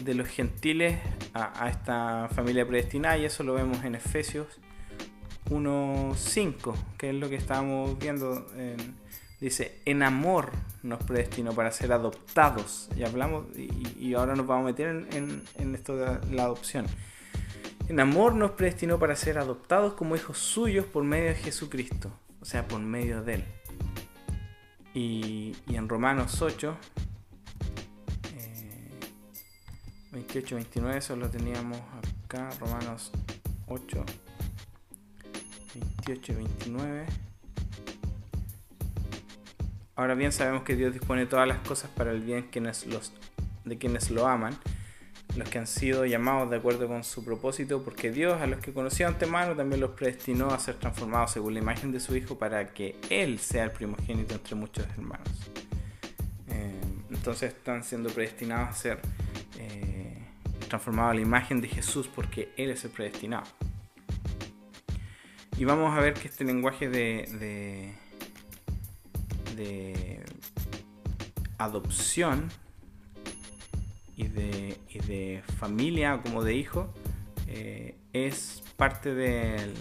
de 0.01 0.13
los 0.13 0.27
gentiles 0.27 0.99
a, 1.33 1.69
esta 1.69 2.29
familia 2.33 2.67
predestinada 2.67 3.17
y 3.17 3.25
eso 3.25 3.43
lo 3.43 3.53
vemos 3.53 3.83
en 3.83 3.95
Efesios 3.95 4.47
1.5, 5.49 6.73
que 6.97 7.09
es 7.09 7.15
lo 7.15 7.29
que 7.29 7.35
estábamos 7.35 7.97
viendo. 7.99 8.45
dice, 9.39 9.81
en 9.85 10.03
amor 10.03 10.51
nos 10.83 11.03
predestinó 11.03 11.53
para 11.53 11.71
ser 11.71 11.91
adoptados. 11.91 12.89
Y 12.95 13.03
hablamos, 13.03 13.45
y, 13.57 14.13
ahora 14.13 14.35
nos 14.35 14.47
vamos 14.47 14.63
a 14.63 14.67
meter 14.67 15.07
en, 15.11 15.43
en, 15.55 15.75
esto 15.75 15.97
de 15.97 16.33
la 16.33 16.43
adopción. 16.43 16.85
En 17.89 17.99
amor 17.99 18.35
nos 18.35 18.51
predestinó 18.51 18.97
para 18.99 19.15
ser 19.15 19.37
adoptados 19.37 19.93
como 19.93 20.15
hijos 20.15 20.37
suyos 20.37 20.85
por 20.85 21.03
medio 21.03 21.29
de 21.29 21.35
Jesucristo, 21.35 22.11
o 22.41 22.45
sea, 22.45 22.67
por 22.67 22.79
medio 22.79 23.21
de 23.23 23.33
Él. 23.35 23.45
Y, 24.93 25.55
y 25.67 25.75
en 25.75 25.89
Romanos 25.89 26.41
8 26.41 26.77
28, 30.13 30.55
29, 30.55 30.97
eso 30.99 31.15
lo 31.15 31.27
teníamos 31.27 31.79
acá, 32.25 32.51
Romanos 32.59 33.11
8, 33.65 34.05
28, 35.73 36.35
29. 36.35 37.05
Ahora 39.95 40.13
bien 40.13 40.31
sabemos 40.31 40.61
que 40.63 40.75
Dios 40.75 40.93
dispone 40.93 41.25
todas 41.25 41.47
las 41.47 41.57
cosas 41.59 41.89
para 41.89 42.11
el 42.11 42.21
bien 42.21 42.47
quienes 42.51 42.85
los, 42.85 43.11
de 43.65 43.79
quienes 43.79 44.11
lo 44.11 44.27
aman, 44.27 44.55
los 45.35 45.49
que 45.49 45.57
han 45.57 45.65
sido 45.65 46.05
llamados 46.05 46.51
de 46.51 46.57
acuerdo 46.57 46.87
con 46.87 47.03
su 47.03 47.25
propósito, 47.25 47.83
porque 47.83 48.11
Dios 48.11 48.39
a 48.39 48.45
los 48.45 48.59
que 48.59 48.71
conoció 48.71 49.07
antemano 49.07 49.55
también 49.55 49.81
los 49.81 49.91
predestinó 49.91 50.51
a 50.51 50.59
ser 50.59 50.75
transformados 50.75 51.31
según 51.31 51.55
la 51.55 51.59
imagen 51.59 51.91
de 51.91 51.99
su 51.99 52.15
Hijo 52.15 52.37
para 52.37 52.71
que 52.71 52.99
Él 53.09 53.39
sea 53.39 53.63
el 53.63 53.71
primogénito 53.71 54.35
entre 54.35 54.53
muchos 54.53 54.85
hermanos. 54.89 55.27
Eh, 56.49 56.81
entonces 57.09 57.51
están 57.51 57.83
siendo 57.83 58.11
predestinados 58.11 58.69
a 58.69 58.73
ser 58.73 58.99
transformados 60.73 61.11
a 61.11 61.13
la 61.13 61.21
imagen 61.21 61.61
de 61.61 61.67
Jesús 61.67 62.07
porque 62.07 62.51
Él 62.57 62.71
es 62.71 62.83
el 62.83 62.89
predestinado. 62.89 63.43
Y 65.55 65.65
vamos 65.65 65.95
a 65.95 66.01
ver 66.01 66.15
que 66.15 66.27
este 66.27 66.43
lenguaje 66.45 66.89
de, 66.89 67.93
de, 69.55 70.25
adopción 71.59 72.49
y 74.17 74.25
de, 74.29 74.75
y 74.89 74.97
de, 74.97 75.43
familia 75.59 76.19
como 76.23 76.43
de 76.43 76.55
hijo 76.55 76.91
eh, 77.47 77.95
es 78.11 78.63
parte 78.75 79.13
del, 79.13 79.75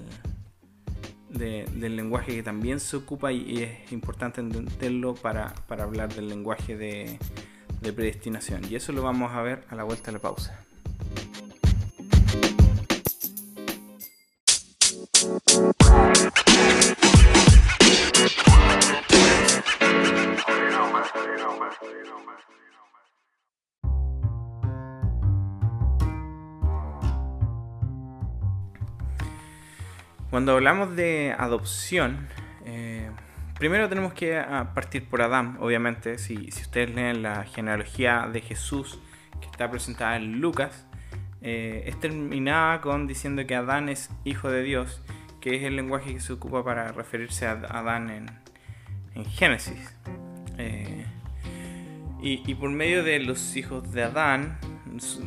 del 1.30 1.96
lenguaje 1.96 2.34
que 2.34 2.42
también 2.42 2.80
se 2.80 2.98
ocupa 2.98 3.32
y, 3.32 3.62
es 3.62 3.92
importante 3.92 4.42
entenderlo 4.42 5.14
para, 5.14 5.54
para 5.68 5.84
hablar 5.84 6.14
del 6.14 6.28
lenguaje 6.28 6.76
de, 6.76 7.18
de 7.80 7.92
predestinación. 7.94 8.60
Y 8.70 8.74
eso 8.74 8.92
lo 8.92 9.02
vamos 9.02 9.32
a 9.32 9.40
ver 9.40 9.64
a 9.70 9.74
la 9.74 9.84
vuelta 9.84 10.08
de 10.08 10.12
la 10.12 10.18
pausa. 10.18 10.66
Cuando 30.42 30.54
hablamos 30.54 30.96
de 30.96 31.32
adopción, 31.38 32.26
eh, 32.66 33.08
primero 33.60 33.88
tenemos 33.88 34.12
que 34.12 34.36
ah, 34.36 34.72
partir 34.74 35.08
por 35.08 35.22
Adán, 35.22 35.56
obviamente. 35.60 36.18
Si, 36.18 36.48
ustedes 36.48 36.92
leen 36.92 37.22
la 37.22 37.44
genealogía 37.44 38.28
de 38.32 38.40
Jesús 38.40 38.98
que 39.40 39.46
está 39.46 39.70
presentada 39.70 40.16
en 40.16 40.40
Lucas, 40.40 40.84
eh, 41.42 41.84
es 41.86 42.00
terminada 42.00 42.80
con 42.80 43.06
diciendo 43.06 43.46
que 43.46 43.54
Adán 43.54 43.88
es 43.88 44.10
hijo 44.24 44.50
de 44.50 44.64
Dios, 44.64 45.00
que 45.40 45.54
es 45.54 45.62
el 45.62 45.76
lenguaje 45.76 46.12
que 46.12 46.18
se 46.18 46.32
ocupa 46.32 46.64
para 46.64 46.90
referirse 46.90 47.46
a 47.46 47.52
Adán 47.52 48.10
en, 49.14 49.24
Génesis. 49.26 49.94
Eh, 50.58 51.06
y, 52.20 52.52
por 52.56 52.70
medio 52.70 53.04
de 53.04 53.20
los 53.20 53.56
hijos 53.56 53.92
de 53.92 54.02
Adán 54.02 54.58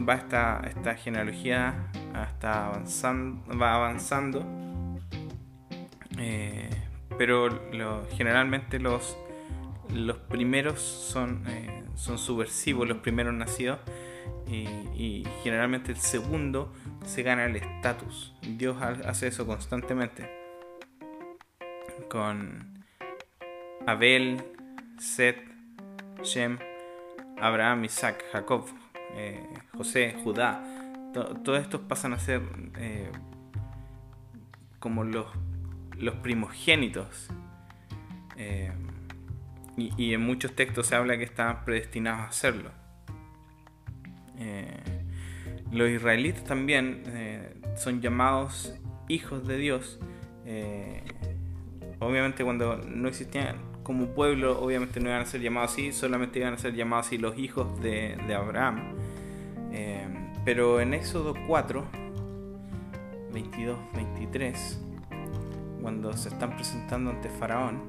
va 0.06 0.15
esta, 0.15 0.62
esta 0.67 0.95
genealogía 0.95 1.88
hasta 2.13 2.65
avanzando, 2.67 3.58
va 3.58 3.75
avanzando 3.75 4.64
eh, 6.17 6.69
pero 7.17 7.49
generalmente 8.12 8.80
los, 8.80 9.17
los 9.93 10.17
primeros 10.17 10.80
son, 10.80 11.43
eh, 11.47 11.84
son 11.95 12.17
subversivos, 12.17 12.88
los 12.88 12.97
primeros 12.97 13.34
nacidos, 13.34 13.80
y, 14.47 15.23
generalmente 15.43 15.91
el 15.91 15.97
segundo 15.97 16.71
se 17.06 17.23
gana 17.23 17.45
el 17.45 17.56
estatus. 17.56 18.34
Dios 18.41 18.78
hace 18.82 19.28
eso 19.28 19.45
constantemente. 19.45 20.30
Con 22.10 22.84
Abel, 23.88 24.43
Set, 24.99 25.43
Shem, 26.23 26.58
Abraham, 27.39 27.86
Isaac, 27.86 28.23
Jacob, 28.32 28.65
eh, 29.15 29.47
José, 29.75 30.15
Judá. 30.23 30.63
todos 31.13 31.60
estos 31.60 31.82
pasan 31.82 32.13
a 32.13 32.19
ser 32.19 32.41
como 34.80 35.04
los 35.04 35.25
los 35.99 36.15
primogénitos. 36.15 37.29
Eh, 38.38 38.71
y, 39.77 40.13
en 40.13 40.21
muchos 40.21 40.55
textos 40.55 40.88
se 40.88 40.95
habla 40.95 41.17
que 41.17 41.25
estaban 41.25 41.65
predestinados 41.65 42.21
a 42.21 42.27
hacerlo. 42.27 42.71
Eh, 44.38 44.81
los 45.71 45.89
israelitas 45.89 46.45
también 46.45 47.03
eh, 47.08 47.53
son 47.75 48.01
llamados 48.01 48.73
hijos 49.10 49.45
de 49.45 49.58
Dios. 49.58 49.99
obviamente 51.99 52.43
cuando 52.43 52.77
no 52.77 53.10
existían 53.10 53.58
como 53.84 54.08
pueblo, 54.08 54.62
obviamente 54.62 54.99
no 54.99 55.10
iban 55.10 55.21
a 55.21 55.25
ser 55.25 55.41
llamados 55.41 55.73
así, 55.73 55.91
solamente 55.91 56.39
iban 56.39 56.53
a 56.53 56.58
ser 56.58 56.73
llamados 56.73 57.08
así 57.08 57.17
los 57.17 57.38
hijos 57.38 57.79
de, 57.81 58.17
de 58.27 58.34
Abraham. 58.34 58.95
pero 60.45 60.79
en 60.79 60.93
Éxodo 60.93 61.34
4, 61.47 61.86
22, 63.34 63.77
23, 63.93 64.85
cuando 65.86 66.12
se 66.13 66.30
están 66.30 66.56
presentando 66.56 67.12
ante 67.12 67.30
Faraón, 67.30 67.84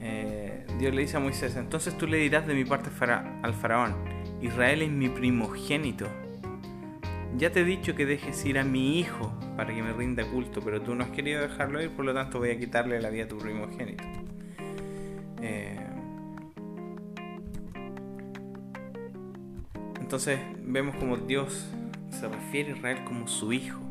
eh, 0.00 0.64
Dios 0.78 0.94
le 0.94 1.02
dice 1.02 1.18
a 1.18 1.20
Moisés, 1.20 1.54
entonces 1.56 1.98
tú 1.98 2.06
le 2.06 2.16
dirás 2.16 2.46
de 2.46 2.54
mi 2.54 2.64
parte 2.64 2.88
al 3.42 3.52
Faraón, 3.52 3.94
Israel 4.40 4.80
es 4.80 4.90
mi 4.90 5.10
primogénito. 5.10 6.06
Ya 7.36 7.52
te 7.52 7.60
he 7.60 7.64
dicho 7.64 7.94
que 7.94 8.06
dejes 8.06 8.42
ir 8.46 8.58
a 8.58 8.64
mi 8.64 8.98
hijo 8.98 9.38
para 9.54 9.74
que 9.74 9.82
me 9.82 9.92
rinda 9.92 10.24
culto, 10.24 10.62
pero 10.64 10.80
tú 10.80 10.94
no 10.94 11.04
has 11.04 11.10
querido 11.10 11.42
dejarlo 11.42 11.82
ir, 11.82 11.90
por 11.90 12.06
lo 12.06 12.14
tanto 12.14 12.38
voy 12.38 12.52
a 12.52 12.58
quitarle 12.58 13.02
la 13.02 13.10
vida 13.10 13.24
a 13.24 13.28
tu 13.28 13.36
primogénito. 13.36 14.04
Eh, 15.42 15.78
entonces 20.00 20.40
vemos 20.62 20.96
como 20.96 21.18
Dios 21.18 21.68
se 22.08 22.26
refiere 22.28 22.72
a 22.72 22.76
Israel 22.76 23.04
como 23.04 23.28
su 23.28 23.52
hijo, 23.52 23.82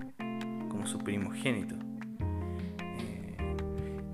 como 0.67 0.87
su 0.87 0.97
primogénito. 0.97 1.82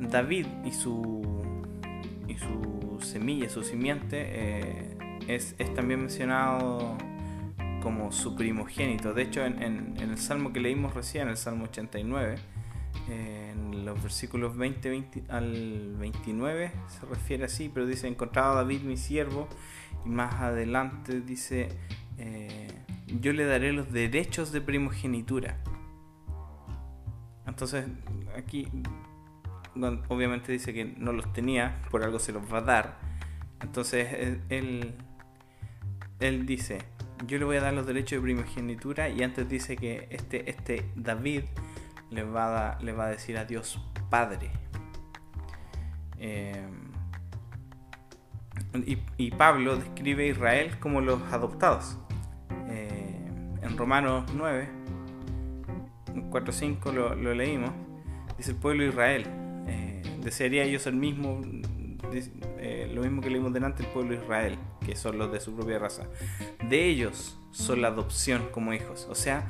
David 0.10 0.46
y 0.66 0.72
su, 0.72 1.22
y 2.28 2.36
su 2.36 3.00
semilla, 3.02 3.50
su 3.50 3.64
simiente, 3.64 4.26
eh, 4.30 4.98
es, 5.28 5.56
también 5.76 6.02
mencionado 6.02 6.98
como 7.82 8.12
su 8.12 8.36
primogénito. 8.36 9.14
De 9.14 9.24
hecho, 9.24 9.46
en, 9.46 9.96
el 10.00 10.18
salmo 10.18 10.52
que 10.52 10.60
leímos 10.60 10.94
recién, 10.94 11.28
el 11.30 11.38
salmo 11.38 11.66
89, 11.66 12.36
en 13.10 13.86
los 13.86 14.02
versículos 14.02 14.58
20, 14.58 15.06
al 15.30 15.96
29 15.98 16.72
se 16.88 17.06
refiere 17.06 17.46
así, 17.46 17.70
pero 17.74 17.86
dice, 17.86 18.08
encontrado 18.08 18.54
a 18.54 18.56
David 18.56 18.82
mi 18.82 18.98
siervo, 18.98 19.48
y 20.06 20.10
más 20.10 20.36
adelante 20.36 21.22
dice, 21.22 21.70
eh, 22.18 22.68
yo 23.20 23.34
le 23.34 23.46
daré 23.46 23.72
los 23.74 23.92
derechos 23.92 24.52
de 24.52 24.62
primogenitura. 24.62 25.58
Entonces, 27.48 27.86
aquí 28.38 28.68
obviamente 30.08 30.52
dice 30.52 30.74
que 30.74 30.86
no 30.86 31.14
los 31.14 31.32
tenía, 31.34 31.82
por 31.90 32.04
algo 32.04 32.20
se 32.20 32.32
los 32.32 32.44
va 32.52 32.60
a 32.60 32.62
dar. 32.62 33.00
Entonces 33.62 34.40
él, 34.50 34.94
él 36.20 36.46
dice, 36.46 36.80
yo 37.28 37.38
le 37.38 37.46
voy 37.46 37.58
a 37.58 37.62
dar 37.62 37.74
los 37.74 37.86
derechos 37.86 38.18
de 38.18 38.22
primogenitura 38.22 39.10
y 39.10 39.24
antes 39.24 39.48
dice 39.50 39.76
que 39.76 40.08
este, 40.10 40.50
este 40.50 40.86
David 40.96 41.44
le 42.10 42.24
va, 42.24 42.72
a 42.72 42.94
va 42.94 43.06
a 43.06 43.10
decir 43.10 43.38
a 43.38 43.46
Dios 43.46 43.80
Padre. 44.10 44.52
Eh, 46.18 46.68
y, 49.18 49.32
Pablo 49.32 49.78
describe 49.78 50.26
a 50.26 50.28
Israel 50.28 50.80
como 50.80 51.02
los 51.02 51.22
adoptados. 51.32 51.98
Eh, 52.70 53.16
en 53.62 53.78
Romanos 53.78 54.30
9, 54.36 54.70
4-5 56.30 56.94
lo, 56.94 57.16
lo 57.16 57.34
leímos, 57.34 57.72
dice 58.38 58.52
el 58.52 58.58
pueblo 58.58 58.84
de 58.84 58.90
Israel 58.90 59.49
desearía 60.22 60.64
ellos 60.64 60.88
el 60.88 60.96
mismo, 60.96 61.42
eh, 62.58 62.92
lo 62.94 63.02
mismo 63.02 63.22
que 63.22 63.30
leímos 63.30 63.54
delante 63.54 63.84
el 63.84 63.90
pueblo 63.90 64.12
de 64.16 64.24
Israel, 64.24 64.58
que 64.86 64.96
son 64.96 65.18
los 65.18 65.32
de 65.32 65.40
su 65.40 65.56
propia 65.56 65.80
raza. 65.80 66.08
De 66.70 66.86
ellos 66.86 67.40
son 67.52 67.82
la 67.82 67.90
adopción 67.90 68.50
como 68.52 68.74
hijos. 68.74 69.08
O 69.10 69.16
sea, 69.16 69.48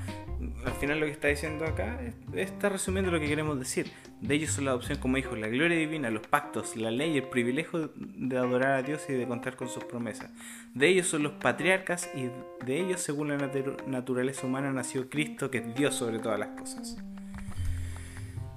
al 0.65 0.73
final 0.73 0.99
lo 0.99 1.05
que 1.05 1.12
está 1.12 1.27
diciendo 1.27 1.65
acá 1.65 1.99
está 2.34 2.69
resumiendo 2.69 3.12
lo 3.12 3.19
que 3.19 3.27
queremos 3.27 3.60
decir. 3.60 3.91
De 4.21 4.36
ellos 4.36 4.51
son 4.51 4.65
la 4.65 4.71
adopción 4.71 4.97
como 4.99 5.17
hijos, 5.17 5.38
la 5.38 5.47
gloria 5.47 5.77
divina, 5.77 6.10
los 6.10 6.27
pactos, 6.27 6.75
la 6.75 6.91
ley, 6.91 7.17
el 7.17 7.23
privilegio 7.23 7.91
de 7.95 8.38
adorar 8.38 8.71
a 8.71 8.84
Dios 8.84 9.01
y 9.10 9.13
de 9.13 9.27
contar 9.27 9.55
con 9.55 9.69
sus 9.69 9.84
promesas. 9.84 10.32
De 10.73 10.88
ellos 10.88 11.08
son 11.08 11.23
los 11.23 11.34
patriarcas 11.34 12.10
y 12.13 12.29
de 12.65 12.79
ellos, 12.79 13.01
según 13.01 13.29
la 13.29 13.51
naturaleza 13.88 14.45
humana, 14.45 14.71
nació 14.71 15.10
Cristo, 15.10 15.49
que 15.49 15.60
es 15.60 15.75
Dios 15.75 15.95
sobre 15.95 16.19
todas 16.19 16.39
las 16.39 16.49
cosas. 16.49 16.97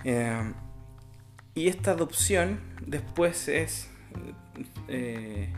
Eh, 0.04 0.52
y 1.54 1.68
esta 1.68 1.92
adopción 1.92 2.60
después 2.86 3.48
es 3.48 3.90
eh, 4.88 5.52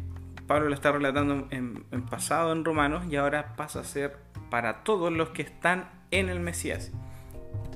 Pablo 0.46 0.68
lo 0.68 0.74
está 0.74 0.92
relatando 0.92 1.46
en, 1.50 1.84
en 1.90 2.06
pasado 2.06 2.52
en 2.52 2.64
Romanos 2.64 3.06
y 3.08 3.16
ahora 3.16 3.56
pasa 3.56 3.80
a 3.80 3.84
ser 3.84 4.18
para 4.50 4.84
todos 4.84 5.12
los 5.12 5.30
que 5.30 5.42
están 5.42 5.90
en 6.10 6.28
el 6.28 6.40
Mesías. 6.40 6.92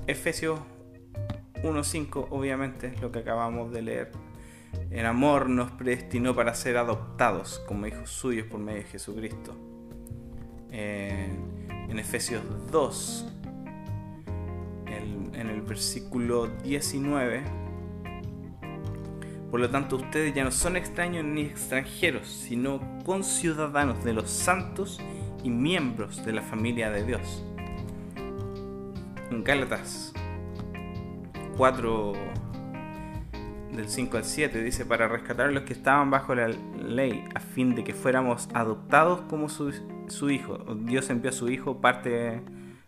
Efesios 0.07 0.61
1.5 1.63 2.29
obviamente 2.31 2.89
es 2.89 3.01
lo 3.01 3.11
que 3.11 3.21
acabamos 3.21 3.73
de 3.73 3.83
leer. 3.83 4.13
El 4.91 5.07
amor 5.07 5.49
nos 5.49 5.71
predestinó 5.71 6.35
para 6.35 6.55
ser 6.55 6.77
adoptados 6.77 7.61
como 7.67 7.87
hijos 7.87 8.11
suyos 8.11 8.47
por 8.47 8.61
medio 8.61 8.81
de 8.81 8.85
Jesucristo. 8.85 9.57
en 10.71 11.99
Efesios 11.99 12.43
2, 12.71 13.33
en 14.87 15.51
el 15.51 15.63
versículo 15.63 16.49
19, 16.63 17.43
por 19.51 19.61
lo 19.61 19.71
tanto 19.71 19.97
ustedes 19.97 20.35
ya 20.35 20.45
no 20.45 20.51
son 20.51 20.77
extraños 20.77 21.25
ni 21.25 21.43
extranjeros, 21.43 22.29
sino 22.29 22.81
conciudadanos 23.05 24.05
de 24.05 24.13
los 24.13 24.31
santos 24.31 25.01
y 25.43 25.51
miembros 25.51 26.25
de 26.25 26.33
la 26.33 26.43
familia 26.43 26.91
de 26.91 27.05
Dios. 27.05 27.45
En 29.31 29.45
Gálatas 29.45 30.13
4 31.57 32.13
del 33.73 33.89
5 33.89 34.17
al 34.17 34.25
7 34.25 34.63
dice 34.63 34.85
para 34.85 35.09
rescatar 35.09 35.49
a 35.49 35.53
los 35.53 35.63
que 35.63 35.73
estaban 35.73 36.11
bajo 36.11 36.35
la 36.35 36.49
ley 36.49 37.25
a 37.35 37.41
fin 37.41 37.75
de 37.75 37.85
que 37.85 37.95
fuéramos 37.95 38.49
adoptados 38.55 39.23
como 39.23 39.49
su, 39.49 39.73
su 40.09 40.31
hijo. 40.31 40.59
Dios 40.81 41.11
envió 41.11 41.31
a 41.31 41.33
su 41.33 41.49
hijo, 41.49 41.81
parte 41.81 42.43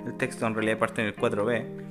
el 0.06 0.16
texto 0.16 0.46
en 0.46 0.54
realidad 0.54 0.78
parte 0.78 1.02
en 1.02 1.08
el 1.08 1.16
4b. 1.16 1.89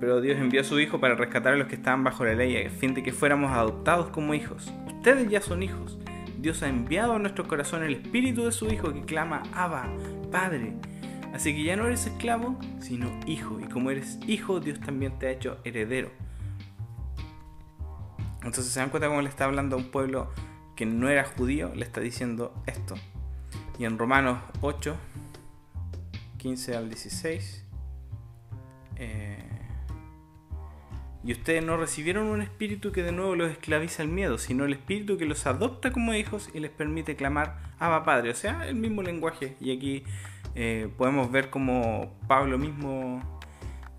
Pero 0.00 0.20
Dios 0.20 0.38
envió 0.38 0.60
a 0.60 0.64
su 0.64 0.80
hijo 0.80 1.00
para 1.00 1.14
rescatar 1.14 1.54
a 1.54 1.56
los 1.56 1.68
que 1.68 1.76
estaban 1.76 2.04
bajo 2.04 2.24
la 2.24 2.34
ley 2.34 2.56
a 2.56 2.70
fin 2.70 2.94
de 2.94 3.02
que 3.02 3.12
fuéramos 3.12 3.52
adoptados 3.52 4.10
como 4.10 4.34
hijos. 4.34 4.72
Ustedes 4.86 5.28
ya 5.28 5.40
son 5.40 5.62
hijos. 5.62 5.98
Dios 6.38 6.62
ha 6.62 6.68
enviado 6.68 7.14
a 7.14 7.18
nuestro 7.18 7.48
corazón 7.48 7.82
el 7.82 7.94
espíritu 7.94 8.44
de 8.44 8.52
su 8.52 8.66
hijo 8.66 8.92
que 8.92 9.02
clama 9.02 9.42
Abba, 9.54 9.88
Padre. 10.30 10.74
Así 11.32 11.54
que 11.54 11.64
ya 11.64 11.74
no 11.74 11.86
eres 11.86 12.06
esclavo, 12.06 12.58
sino 12.80 13.18
hijo. 13.26 13.58
Y 13.60 13.64
como 13.64 13.90
eres 13.90 14.18
hijo, 14.26 14.60
Dios 14.60 14.78
también 14.80 15.18
te 15.18 15.26
ha 15.26 15.30
hecho 15.30 15.58
heredero. 15.64 16.10
Entonces 18.44 18.66
se 18.66 18.78
dan 18.78 18.90
cuenta 18.90 19.08
cómo 19.08 19.22
le 19.22 19.28
está 19.28 19.46
hablando 19.46 19.76
a 19.76 19.78
un 19.78 19.90
pueblo 19.90 20.30
que 20.76 20.86
no 20.86 21.08
era 21.08 21.24
judío, 21.24 21.74
le 21.74 21.84
está 21.84 22.00
diciendo 22.00 22.54
esto. 22.66 22.94
Y 23.78 23.84
en 23.84 23.98
Romanos 23.98 24.38
8, 24.60 24.96
15 26.36 26.76
al 26.76 26.88
16, 26.88 27.64
eh, 28.96 29.53
y 31.26 31.32
ustedes 31.32 31.64
no 31.64 31.78
recibieron 31.78 32.26
un 32.26 32.42
espíritu 32.42 32.92
que 32.92 33.02
de 33.02 33.10
nuevo 33.10 33.34
los 33.34 33.50
esclaviza 33.50 34.02
el 34.02 34.10
miedo, 34.10 34.36
sino 34.36 34.66
el 34.66 34.74
espíritu 34.74 35.16
que 35.16 35.24
los 35.24 35.46
adopta 35.46 35.90
como 35.90 36.12
hijos 36.12 36.50
y 36.52 36.60
les 36.60 36.70
permite 36.70 37.16
clamar 37.16 37.56
Abba 37.78 38.04
Padre. 38.04 38.30
O 38.30 38.34
sea, 38.34 38.68
el 38.68 38.74
mismo 38.74 39.02
lenguaje. 39.02 39.56
Y 39.58 39.74
aquí 39.74 40.04
eh, 40.54 40.88
podemos 40.98 41.32
ver 41.32 41.48
cómo 41.48 42.14
Pablo 42.28 42.58
mismo 42.58 43.40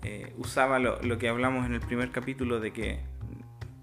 eh, 0.04 0.34
usaba 0.38 0.78
lo, 0.78 1.18
que 1.18 1.28
hablamos 1.28 1.66
en 1.66 1.74
el 1.74 1.80
primer 1.80 2.12
capítulo 2.12 2.60
de 2.60 2.72
que 2.72 3.00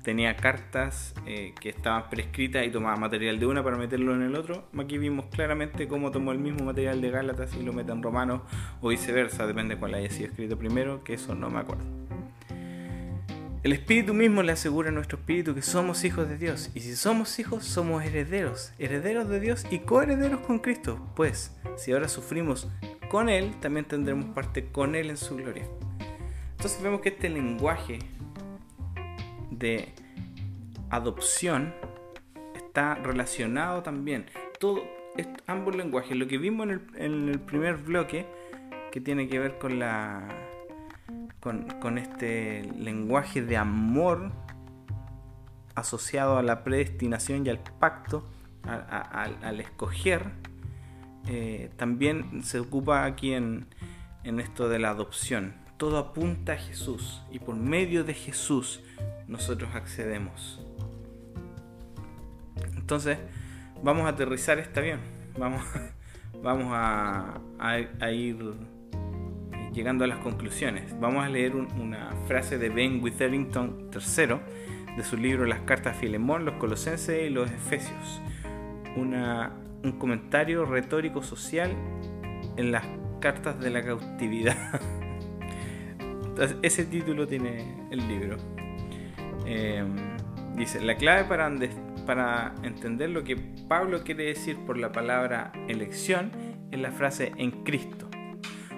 tenía 0.04 0.38
cartas 0.38 1.14
eh, 1.26 1.54
que 1.60 1.70
estaban 1.70 2.10
prescritas 2.10 2.66
y 2.66 2.70
tomaba 2.70 2.96
material 2.96 3.40
de 3.40 3.46
una 3.46 3.62
para 3.62 3.76
meterlo 3.76 4.16
en 4.16 4.22
el 4.22 4.36
otro. 4.36 4.70
Aquí 4.78 4.98
vimos 4.98 5.26
claramente 5.26 5.90
cómo 5.90 6.12
tomó 6.12 6.32
el 6.32 6.40
mismo 6.40 6.64
material 6.64 7.02
de 7.02 7.12
Gálatas 7.12 7.56
y 7.58 7.64
lo 7.64 7.74
mete 7.74 7.92
en 7.92 8.04
Romanos 8.04 8.42
o 8.80 8.88
viceversa, 8.88 9.46
depende 9.48 9.76
de 9.76 9.80
cuál 9.82 9.96
haya 9.96 10.10
sido 10.10 10.30
escrito 10.30 10.58
primero, 10.58 11.04
que 11.04 11.16
eso 11.16 11.36
no 11.36 11.50
me 11.50 11.60
acuerdo. 11.60 12.03
El 13.64 13.72
Espíritu 13.72 14.14
mismo 14.14 14.44
le 14.44 14.52
asegura 14.52 14.90
a 14.90 14.92
nuestro 14.92 15.18
Espíritu 15.18 15.56
que 15.56 15.62
somos 15.62 16.04
hijos 16.04 16.28
de 16.28 16.38
Dios. 16.38 16.70
Y 16.76 16.82
si 16.82 16.98
somos 16.98 17.40
hijos, 17.40 17.64
somos 17.64 18.04
herederos, 18.04 18.74
herederos 18.78 19.30
de 19.30 19.40
Dios 19.40 19.66
y 19.72 19.80
coherederos 19.80 20.42
con 20.42 20.60
Cristo. 20.60 21.00
Pues, 21.16 21.58
si 21.78 21.94
ahora 21.94 22.10
sufrimos 22.10 22.68
con 23.08 23.30
Él, 23.30 23.58
también 23.62 23.86
tendremos 23.86 24.26
parte 24.36 24.66
con 24.66 24.96
Él 24.96 25.10
en 25.10 25.16
su 25.16 25.38
gloria. 25.38 25.64
Entonces 26.52 26.84
vemos 26.84 27.00
que 27.00 27.10
este 27.10 27.30
lenguaje 27.30 28.00
de 29.50 29.94
adopción 30.90 31.74
está 32.58 32.96
relacionado 32.96 33.82
también. 33.82 34.26
Ambos 35.48 35.74
lenguajes, 35.74 36.18
lo 36.18 36.28
que 36.28 36.38
vimos 36.38 36.68
en 36.68 36.72
el, 36.72 36.82
en 36.98 37.30
el 37.30 37.40
primer 37.40 37.78
bloque, 37.78 38.26
que 38.92 39.00
tiene 39.00 39.30
que 39.30 39.40
ver 39.40 39.58
con 39.58 39.80
la 39.80 40.28
con, 41.44 41.98
este 41.98 42.64
lenguaje 42.78 43.42
de 43.42 43.58
amor 43.58 44.32
asociado 45.76 46.38
a 46.38 46.44
la 46.44 46.64
predestinación 46.64 47.46
y 47.46 47.50
al 47.50 47.60
pacto, 47.60 48.26
al 48.64 49.60
escoger, 49.60 50.32
eh, 51.28 51.70
también 51.76 52.44
se 52.44 52.60
ocupa 52.60 53.04
aquí 53.04 53.34
en, 53.34 53.68
en 54.24 54.40
esto 54.40 54.70
de 54.70 54.80
la 54.80 54.92
adopción. 54.92 55.54
Todo 55.76 55.98
apunta 55.98 56.54
a 56.54 56.58
Jesús 56.58 57.22
y 57.30 57.40
por 57.40 57.56
medio 57.56 58.06
de 58.06 58.14
Jesús 58.14 58.82
nosotros 59.28 59.76
accedemos. 59.76 60.62
Entonces, 62.78 63.18
vamos 63.84 64.06
a 64.06 64.10
aterrizar 64.10 64.60
este 64.60 64.80
avión. 64.80 65.02
Vamos, 65.38 65.62
vamos 66.42 66.68
a, 66.72 67.42
a 67.60 68.12
ir 68.12 68.38
llegando 69.74 70.04
a 70.04 70.08
las 70.08 70.20
conclusiones. 70.20 70.98
Vamos 71.00 71.26
a 71.26 71.30
leer 71.30 71.56
una 71.56 72.12
frase 72.28 72.58
de 72.58 72.70
Ben 72.70 73.04
Witherington 73.04 73.90
III 73.94 74.38
de 74.96 75.04
su 75.04 75.18
libro 75.18 75.46
Las 75.46 75.62
cartas 75.62 75.96
a 75.96 76.00
Filemón, 76.00 76.46
los 76.46 76.56
Colosenses 76.56 77.26
y 77.26 77.30
los 77.30 77.50
Efesios. 77.50 78.22
un 78.96 79.92
comentario 80.00 80.66
retórico 80.66 81.22
social 81.22 81.72
en 82.56 82.72
las 82.72 82.86
cartas 83.20 83.60
de 83.60 83.70
la 83.70 83.84
cautividad. 83.84 84.56
ese 86.62 86.86
título 86.86 87.28
tiene 87.28 87.88
el 87.92 88.08
libro. 88.08 88.38
Em, 89.46 89.96
dice, 90.56 90.82
la 90.82 90.96
clave 90.96 91.26
para, 91.26 91.52
para 92.06 92.56
entender 92.64 93.10
lo 93.10 93.24
que 93.24 93.36
Pablo 93.68 94.04
quiere 94.04 94.26
decir 94.26 94.58
por 94.66 94.78
la 94.78 94.92
palabra 94.92 95.52
elección 95.68 96.32
es 96.72 96.80
la 96.80 96.92
frase 96.92 97.32
en 97.38 97.64
Cristo. 97.64 98.10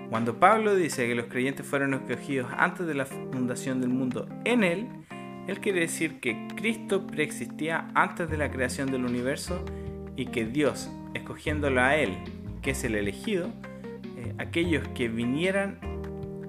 Cuando 0.10 0.40
Pablo 0.40 0.76
dice 0.76 1.08
que 1.08 1.16
los 1.16 1.26
creyentes 1.26 1.66
fueron 1.66 1.94
escogidos 1.94 2.52
antes 2.56 2.86
de 2.86 2.94
la 2.94 3.06
fundación 3.06 3.82
del 3.82 3.90
mundo 3.90 4.28
en 4.46 4.64
Él, 4.64 4.88
Él 5.48 5.60
quiere 5.60 5.82
decir 5.82 6.20
que 6.20 6.48
Cristo 6.56 7.06
preexistía 7.08 7.90
antes 7.96 8.30
de 8.30 8.38
la 8.38 8.52
creación 8.52 8.92
del 8.92 9.06
universo 9.06 9.64
y 10.16 10.28
que 10.28 10.46
Dios, 10.46 10.90
escogiéndolo 11.14 11.82
a 11.82 11.96
Él, 11.96 12.18
que 12.62 12.72
es 12.72 12.84
el 12.84 12.96
elegido, 12.96 13.52
eh, 14.18 14.34
aquellos 14.38 14.88
que 14.90 15.08
vinieran 15.08 15.80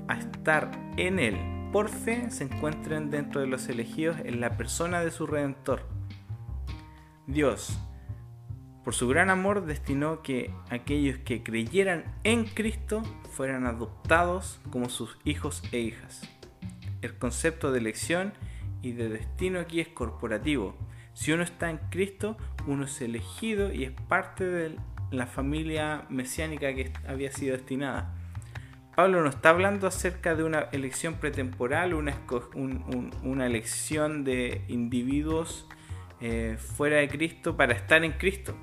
a 0.09 0.19
estar 0.19 0.71
en 0.97 1.19
Él 1.19 1.37
por 1.73 1.89
fe 1.91 2.31
se 2.31 2.45
encuentren 2.45 3.11
dentro 3.11 3.41
de 3.41 3.47
los 3.47 3.69
elegidos 3.69 4.17
en 4.25 4.41
la 4.41 4.57
persona 4.57 5.01
de 5.01 5.11
su 5.11 5.27
Redentor. 5.27 5.83
Dios, 7.27 7.79
por 8.87 8.95
su 8.95 9.09
gran 9.09 9.31
amor 9.31 9.67
destinó 9.67 10.23
que 10.23 10.53
aquellos 10.71 11.19
que 11.19 11.43
creyeran 11.43 12.05
en 12.23 12.45
Cristo 12.45 13.03
fueran 13.33 13.67
adoptados 13.67 14.61
como 14.71 14.91
sus 14.91 15.19
hijos 15.25 15.61
e 15.73 15.81
hijas. 15.81 16.23
El 17.03 17.19
concepto 17.19 17.73
de 17.73 17.81
elección 17.81 18.33
y 18.83 18.93
de 18.93 19.09
destino 19.09 19.59
aquí 19.59 19.81
es 19.81 19.89
corporativo. 19.89 20.77
Si 21.15 21.33
uno 21.33 21.43
está 21.43 21.69
en 21.69 21.79
Cristo, 21.91 22.37
uno 22.69 22.85
es 22.85 23.01
elegido 23.01 23.73
y 23.73 23.83
es 23.83 23.91
parte 23.91 24.45
de 24.45 24.77
la 25.11 25.27
familia 25.27 26.05
mesiánica 26.09 26.73
que 26.73 26.93
había 27.09 27.33
sido 27.33 27.57
destinada. 27.57 28.15
Pablo 28.95 29.21
no 29.21 29.31
está 29.31 29.51
hablando 29.51 29.89
acerca 29.89 30.37
de 30.37 30.45
una 30.45 30.61
elección 30.71 31.15
pretemporal, 31.15 31.93
una, 31.93 33.47
elección 33.47 34.23
de 34.23 34.63
individuos 34.69 35.67
eh, 36.21 36.57
fuera 36.57 36.99
de 36.99 37.09
Cristo 37.09 37.57
para 37.57 37.75
estar 37.75 38.05
en 38.05 38.13
Cristo 38.13 38.55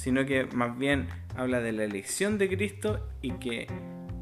sino 0.00 0.24
que 0.24 0.46
más 0.46 0.78
bien 0.78 1.08
habla 1.36 1.60
de 1.60 1.72
la 1.72 1.84
elección 1.84 2.38
de 2.38 2.48
Cristo 2.48 3.06
y 3.20 3.32
que 3.32 3.66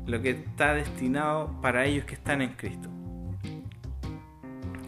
lo 0.06 0.20
que 0.20 0.30
está 0.30 0.74
destinado 0.74 1.60
para 1.62 1.86
ellos 1.86 2.04
que 2.04 2.14
están 2.14 2.42
en 2.42 2.54
Cristo. 2.54 2.88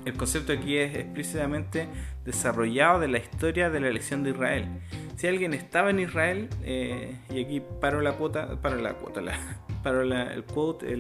El 0.05 0.15
concepto 0.15 0.53
aquí 0.53 0.79
es 0.79 0.97
explícitamente 0.97 1.87
desarrollado 2.25 2.99
de 2.99 3.07
la 3.07 3.19
historia 3.19 3.71
de 3.71 3.79
la 3.79 3.87
elección 3.87 4.25
de 4.25 4.31
Israel. 4.31 4.67
Si 5.15 5.29
alguien 5.29 5.55
estaba 5.55 5.91
en 5.91 6.01
Israel, 6.01 6.49
eh, 6.65 7.17
y 7.31 7.45
aquí 7.45 7.63
paro 7.81 8.01
la 8.01 8.15
cuota, 8.15 8.61
paro 8.61 8.79
la 8.79 8.95
cuota, 8.95 9.21
la, 9.21 9.39
paro 9.85 10.03
el 10.03 10.43
quote, 10.43 10.97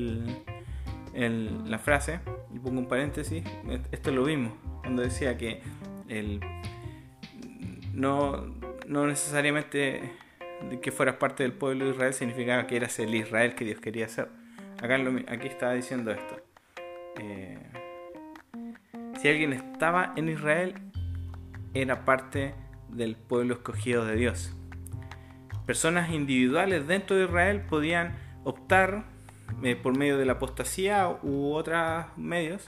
la 1.17 1.79
frase, 1.81 2.21
y 2.55 2.61
pongo 2.61 2.79
un 2.79 2.87
paréntesis, 2.87 3.43
esto 3.91 4.13
lo 4.13 4.23
vimos, 4.23 4.53
cuando 4.83 5.03
decía 5.03 5.37
que 5.37 5.63
el, 6.09 6.39
no, 7.93 8.61
no 8.91 9.07
necesariamente 9.07 10.03
que 10.83 10.91
fueras 10.91 11.15
parte 11.15 11.45
del 11.45 11.53
pueblo 11.53 11.85
de 11.85 11.93
Israel 11.93 12.13
significaba 12.13 12.67
que 12.67 12.75
eras 12.75 12.99
el 12.99 13.15
Israel 13.15 13.55
que 13.55 13.65
Dios 13.65 13.79
quería 13.79 14.09
ser. 14.09 14.29
Acá 14.83 14.99
aquí 15.29 15.47
estaba 15.47 15.75
diciendo 15.75 16.11
esto. 16.11 16.37
Eh, 17.21 17.57
si 19.21 19.29
alguien 19.29 19.53
estaba 19.53 20.13
en 20.17 20.29
Israel, 20.29 20.75
era 21.73 22.05
parte 22.05 22.53
del 22.89 23.15
pueblo 23.15 23.55
escogido 23.55 24.05
de 24.05 24.17
Dios. 24.17 24.57
Personas 25.67 26.11
individuales 26.11 26.89
dentro 26.89 27.17
de 27.17 27.27
Israel 27.27 27.61
podían 27.61 28.19
optar 28.43 29.05
eh, 29.63 29.77
por 29.77 29.97
medio 29.97 30.19
de 30.19 30.27
la 30.27 30.33
apostasía 30.33 31.09
u 31.23 31.53
otros 31.53 32.07
medios 32.17 32.67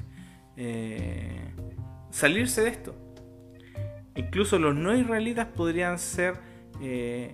eh, 0.56 1.52
salirse 2.10 2.62
de 2.62 2.68
esto. 2.68 2.94
Incluso 4.14 4.58
los 4.58 4.74
no 4.74 4.94
israelitas 4.94 5.46
podrían 5.46 5.98
ser 5.98 6.34
eh, 6.80 7.32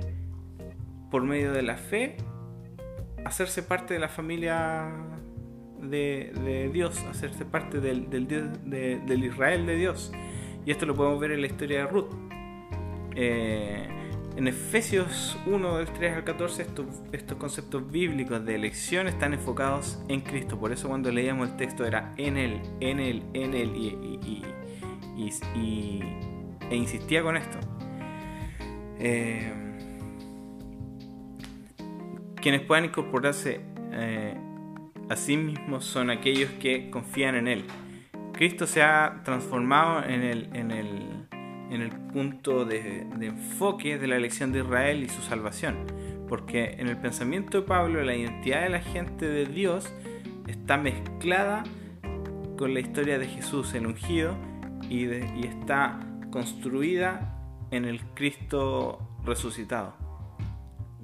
por 1.10 1.22
medio 1.22 1.52
de 1.52 1.62
la 1.62 1.76
fe 1.76 2.16
hacerse 3.24 3.62
parte 3.62 3.94
de 3.94 4.00
la 4.00 4.08
familia 4.08 4.90
de, 5.80 6.70
Dios, 6.72 7.04
hacerse 7.10 7.44
parte 7.44 7.80
del, 7.80 8.08
del, 8.10 9.24
Israel 9.24 9.66
de 9.66 9.76
Dios. 9.76 10.12
Y 10.64 10.70
esto 10.70 10.86
lo 10.86 10.94
podemos 10.94 11.20
ver 11.20 11.32
en 11.32 11.40
la 11.40 11.46
historia 11.46 11.80
de 11.80 11.86
Ruth. 11.86 12.10
Eh, 13.14 13.86
en 14.36 14.46
Efesios 14.46 15.36
1, 15.46 15.78
del 15.78 15.92
3 15.92 16.16
al 16.16 16.24
14, 16.24 16.62
estos, 16.62 16.86
estos, 17.10 17.36
conceptos 17.38 17.90
bíblicos 17.90 18.44
de 18.44 18.54
elección 18.54 19.08
están 19.08 19.34
enfocados 19.34 20.00
en 20.08 20.20
Cristo. 20.20 20.58
Por 20.58 20.72
eso 20.72 20.88
cuando 20.88 21.10
leíamos 21.10 21.50
el 21.50 21.56
texto 21.56 21.84
era 21.84 22.14
en 22.16 22.36
Él, 22.36 22.60
en 22.80 23.00
Él, 23.00 23.24
en 23.34 23.54
Él, 23.54 23.72
y, 23.74 24.42
e 26.70 26.76
insistía 26.76 27.22
con 27.22 27.36
esto. 27.36 27.58
Eh, 28.98 29.52
quienes 32.40 32.62
puedan 32.62 32.86
incorporarse 32.86 33.60
eh, 33.92 34.34
a 35.08 35.16
sí 35.16 35.36
mismos 35.36 35.84
son 35.84 36.10
aquellos 36.10 36.50
que 36.52 36.90
confían 36.90 37.34
en 37.34 37.48
Él. 37.48 37.64
Cristo 38.32 38.66
se 38.66 38.82
ha 38.82 39.22
transformado 39.24 40.04
en 40.04 40.22
el, 40.22 40.48
en 40.54 40.70
el, 40.70 41.26
en 41.70 41.82
el 41.82 41.90
punto 41.90 42.64
de, 42.64 43.00
enfoque 43.20 43.98
de 43.98 44.06
la 44.06 44.16
elección 44.16 44.52
de 44.52 44.60
Israel 44.60 45.02
y 45.02 45.08
su 45.08 45.22
salvación. 45.22 45.86
Porque 46.28 46.76
en 46.78 46.88
el 46.88 46.98
pensamiento 46.98 47.60
de 47.60 47.66
Pablo 47.66 48.02
la 48.02 48.14
identidad 48.14 48.62
de 48.62 48.68
la 48.68 48.80
gente 48.80 49.26
de 49.26 49.46
Dios 49.46 49.92
está 50.46 50.76
mezclada 50.76 51.64
con 52.56 52.74
la 52.74 52.80
historia 52.80 53.18
de 53.18 53.26
Jesús, 53.26 53.74
el 53.74 53.86
ungido, 53.86 54.36
y, 54.88 55.06
y 55.06 55.44
está 55.44 56.00
construida 56.30 57.34
en 57.70 57.84
el 57.84 58.00
Cristo 58.14 58.98
resucitado. 59.24 59.94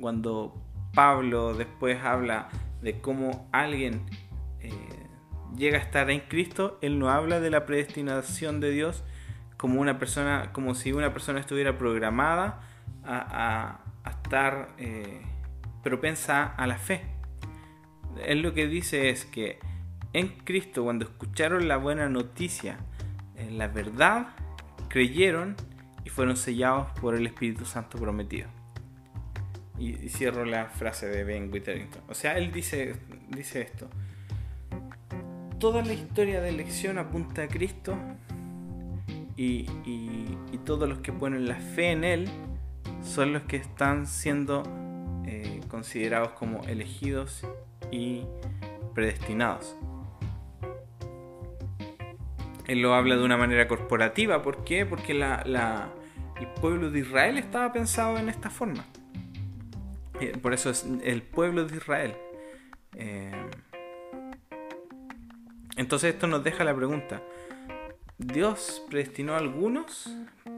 Cuando 0.00 0.54
Pablo 0.94 1.54
después 1.54 2.02
habla 2.02 2.48
de 2.82 3.00
cómo 3.00 3.48
alguien 3.52 4.06
eh, 4.60 4.70
llega 5.56 5.78
a 5.78 5.80
estar 5.80 6.10
en 6.10 6.20
Cristo, 6.20 6.78
él 6.82 6.98
no 6.98 7.10
habla 7.10 7.40
de 7.40 7.50
la 7.50 7.66
predestinación 7.66 8.60
de 8.60 8.70
Dios 8.70 9.04
como 9.56 9.80
una 9.80 9.98
persona, 9.98 10.52
como 10.52 10.74
si 10.74 10.92
una 10.92 11.12
persona 11.12 11.40
estuviera 11.40 11.78
programada 11.78 12.60
a, 13.04 13.80
estar 14.08 14.74
eh, 14.78 15.22
propensa 15.82 16.44
a 16.44 16.66
la 16.66 16.76
fe. 16.76 17.02
Él 18.26 18.42
lo 18.42 18.54
que 18.54 18.66
dice 18.66 19.10
es 19.10 19.24
que 19.24 19.58
en 20.12 20.28
Cristo, 20.28 20.84
cuando 20.84 21.04
escucharon 21.04 21.66
la 21.66 21.76
buena 21.76 22.08
noticia, 22.08 22.78
en 23.36 23.58
la 23.58 23.68
verdad, 23.68 24.28
creyeron 24.94 25.56
y 26.04 26.08
fueron 26.08 26.36
sellados 26.36 26.86
por 27.00 27.16
el 27.16 27.26
Espíritu 27.26 27.64
Santo 27.64 27.98
prometido. 27.98 28.46
Y, 29.76 30.08
cierro 30.08 30.44
la 30.44 30.66
frase 30.66 31.08
de 31.08 31.24
Ben 31.24 31.52
Witherington. 31.52 32.00
O 32.08 32.14
sea, 32.14 32.38
él 32.38 32.52
dice, 32.52 32.94
dice 33.28 33.62
esto. 33.62 33.90
Toda 35.58 35.82
la 35.82 35.94
historia 35.94 36.40
de 36.40 36.50
elección 36.50 36.98
apunta 36.98 37.42
a 37.42 37.48
Cristo 37.48 37.98
y, 39.36 39.66
todos 40.64 40.88
los 40.88 41.00
que 41.00 41.12
ponen 41.12 41.48
la 41.48 41.56
fe 41.56 41.90
en 41.90 42.04
Él 42.04 42.28
son 43.02 43.32
los 43.32 43.42
que 43.42 43.56
están 43.56 44.06
siendo 44.06 44.62
eh, 45.26 45.60
considerados 45.68 46.30
como 46.30 46.62
elegidos 46.64 47.42
y 47.90 48.22
predestinados. 48.94 49.76
Él 52.66 52.80
lo 52.80 52.94
habla 52.94 53.16
de 53.16 53.24
una 53.24 53.36
manera 53.36 53.68
corporativa. 53.68 54.42
¿Por 54.42 54.64
qué? 54.64 54.86
Porque 54.86 55.12
el 55.12 56.48
pueblo 56.60 56.90
de 56.90 57.00
Israel 57.00 57.38
estaba 57.38 57.72
pensado 57.72 58.18
en 58.18 58.28
esta 58.28 58.50
forma. 58.50 58.84
Eh, 60.20 60.36
por 60.40 60.54
eso 60.54 60.70
es 60.70 60.86
el 61.02 61.22
pueblo 61.22 61.64
de 61.64 61.76
Israel. 61.76 62.14
Eh, 62.96 63.32
entonces 65.76 66.14
esto 66.14 66.26
nos 66.26 66.44
deja 66.44 66.64
la 66.64 66.74
pregunta. 66.74 67.22
¿Dios 68.16 68.84
predestinó 68.88 69.34
a 69.34 69.38
algunos 69.38 70.08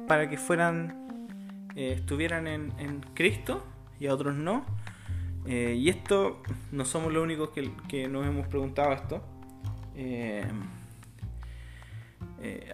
para 0.07 0.29
que 0.29 0.37
fueran, 0.37 1.29
eh, 1.75 1.95
estuvieran 1.97 2.47
en, 2.47 3.01
Cristo 3.15 3.65
y 3.99 4.07
a 4.07 4.15
otros 4.15 4.35
no? 4.35 4.65
y 5.47 5.89
esto 5.91 6.43
no 6.73 6.85
somos 6.85 7.13
los 7.13 7.23
únicos 7.23 7.51
que, 7.51 8.09
nos 8.09 8.27
hemos 8.27 8.49
preguntado 8.49 8.93
esto. 8.93 9.23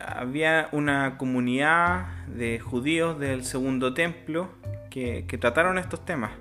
Había 0.00 0.68
una 0.72 1.16
comunidad 1.18 2.26
de 2.26 2.58
judíos 2.60 3.18
del 3.18 3.44
segundo 3.44 3.94
templo 3.94 4.50
que 4.90 5.38
trataron 5.40 5.78
estos 5.78 6.04
temas. 6.04 6.32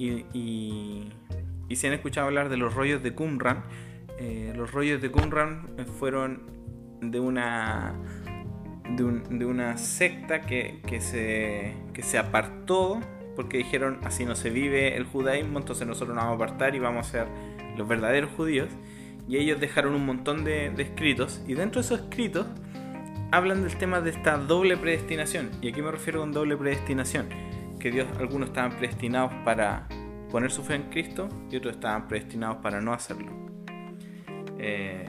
Y, 0.00 0.24
y, 0.32 1.76
si 1.76 1.86
han 1.86 1.92
escuchado 1.92 2.26
hablar 2.26 2.48
de 2.48 2.56
los 2.56 2.72
rollos 2.72 3.02
de 3.02 3.12
Qumran, 3.12 3.62
eh, 4.18 4.50
los 4.56 4.72
rollos 4.72 5.02
de 5.02 5.10
Qumran 5.10 5.68
fueron 5.98 6.42
de 7.02 7.20
una 7.20 7.94
de, 8.96 9.44
una 9.44 9.76
secta 9.76 10.40
que, 10.40 10.80
se, 11.00 11.74
que 11.92 12.02
se 12.02 12.18
apartó 12.18 13.00
porque 13.36 13.58
dijeron 13.58 13.98
así 14.02 14.24
no 14.24 14.34
se 14.34 14.48
vive 14.48 14.96
el 14.96 15.04
judaísmo, 15.04 15.58
entonces 15.58 15.86
nosotros 15.86 16.14
nos 16.14 16.24
vamos 16.24 16.40
a 16.40 16.44
apartar 16.44 16.74
y 16.74 16.78
vamos 16.78 17.06
a 17.06 17.10
ser 17.10 17.26
los 17.76 17.86
verdaderos 17.86 18.30
judíos. 18.30 18.68
Y 19.30 19.36
ellos 19.36 19.60
dejaron 19.60 19.94
un 19.94 20.04
montón 20.04 20.42
de, 20.42 20.74
escritos 20.76 21.40
y 21.46 21.54
dentro 21.54 21.80
de 21.80 21.86
esos 21.86 22.00
escritos 22.00 22.48
hablan 23.30 23.62
del 23.62 23.76
tema 23.76 24.00
de 24.00 24.10
esta 24.10 24.36
doble 24.36 24.76
predestinación. 24.76 25.52
Y 25.62 25.68
aquí 25.68 25.80
me 25.80 25.92
refiero 25.92 26.18
con 26.18 26.32
doble 26.32 26.56
predestinación 26.56 27.28
que 27.78 27.92
Dios, 27.92 28.08
algunos 28.18 28.48
estaban 28.48 28.72
predestinados 28.72 29.32
para 29.44 29.86
poner 30.32 30.50
su 30.50 30.64
fe 30.64 30.74
en 30.74 30.90
Cristo 30.90 31.28
y 31.48 31.56
otros 31.58 31.76
estaban 31.76 32.08
predestinados 32.08 32.56
para 32.56 32.80
no 32.80 32.92
hacerlo. 32.92 33.30
Eh, 34.58 35.08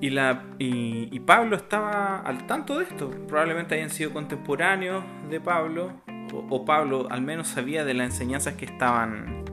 y, 0.00 0.10
la, 0.10 0.44
y, 0.60 1.18
Pablo 1.18 1.56
estaba 1.56 2.20
al 2.20 2.46
tanto 2.46 2.78
de 2.78 2.84
esto. 2.84 3.10
Probablemente 3.26 3.74
hayan 3.74 3.90
sido 3.90 4.12
contemporáneos 4.12 5.02
de 5.28 5.40
Pablo, 5.40 5.90
o, 6.32 6.64
Pablo 6.64 7.08
al 7.10 7.22
menos 7.22 7.48
sabía 7.48 7.84
de 7.84 7.94
las 7.94 8.12
enseñanzas 8.12 8.54
que 8.54 8.64
estaban 8.64 9.44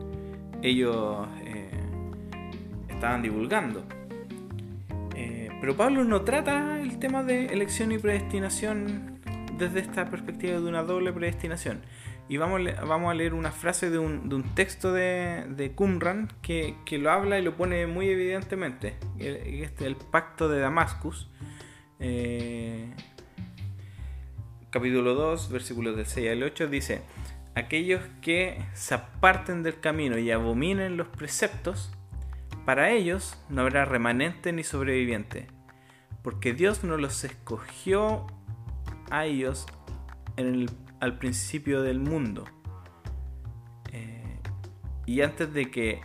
ellos 0.62 1.28
estaban 3.06 3.22
divulgando. 3.22 3.84
Eh, 5.15 5.50
pero 5.62 5.78
Pablo 5.78 6.04
no 6.04 6.22
trata 6.22 6.82
el 6.82 6.98
tema 6.98 7.24
de 7.24 7.46
elección 7.48 7.91
y 7.91 8.00
predestinación 8.00 9.20
desde 9.60 9.80
esta 9.80 10.10
perspectiva 10.10 10.60
de 10.60 10.68
una 10.68 10.82
doble 10.82 11.13
predestinación. 11.13 11.82
Y 12.28 12.38
vamos, 12.38 12.62
vamos 12.88 13.12
a 13.12 13.13
leer 13.13 13.36
una 13.36 13.52
frase 13.52 13.91
de 13.91 14.00
un, 14.00 14.28
de 14.28 14.36
un 14.36 14.56
texto 14.56 14.91
de, 14.91 15.46
de 15.50 15.74
Qumran 15.74 16.30
que, 16.41 16.78
que, 16.84 16.98
lo 16.98 17.12
habla 17.12 17.38
y 17.38 17.44
lo 17.44 17.56
pone 17.56 17.86
muy 17.86 18.10
evidentemente. 18.10 18.96
Este, 19.20 19.86
el 19.86 19.96
pacto 19.96 20.50
de 20.50 20.60
Damascus, 20.60 21.30
eh, 22.00 22.89
capítulo 24.72 25.13
2, 25.13 25.52
versículos 25.52 25.96
del 25.96 26.08
6 26.08 26.32
al 26.32 26.41
8, 26.41 26.68
dice, 26.70 27.02
aquellos 27.54 28.02
que 28.24 28.58
se 28.74 28.96
aparten 28.96 29.62
del 29.62 29.80
camino 29.80 30.18
y 30.18 30.32
abominen 30.32 30.98
los 30.98 31.08
preceptos, 31.10 31.94
para 32.66 32.90
ellos 32.92 33.38
no 33.50 33.62
habrá 33.62 33.86
remanente 33.86 34.52
ni 34.52 34.63
sobreviviente, 34.63 35.48
porque 36.24 36.54
Dios 36.54 36.84
no 36.84 36.98
los 36.98 37.24
escogió 37.24 38.26
a 39.12 39.26
ellos 39.26 39.68
al 41.00 41.18
principio 41.20 41.84
del 41.84 42.00
mundo. 42.00 42.46
Eh, 43.92 44.40
y 45.06 45.22
antes 45.22 45.54
de 45.54 45.70
que 45.70 46.02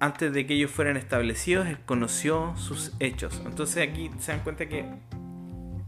antes 0.00 0.32
de 0.32 0.46
que 0.46 0.54
ellos 0.54 0.70
fueran 0.70 0.96
establecidos, 0.96 1.66
él 1.66 1.78
conoció 1.84 2.56
sus 2.56 2.92
hechos. 3.00 3.42
Entonces 3.44 3.88
aquí 3.88 4.10
se 4.20 4.30
dan 4.30 4.42
cuenta 4.42 4.68
que 4.68 4.84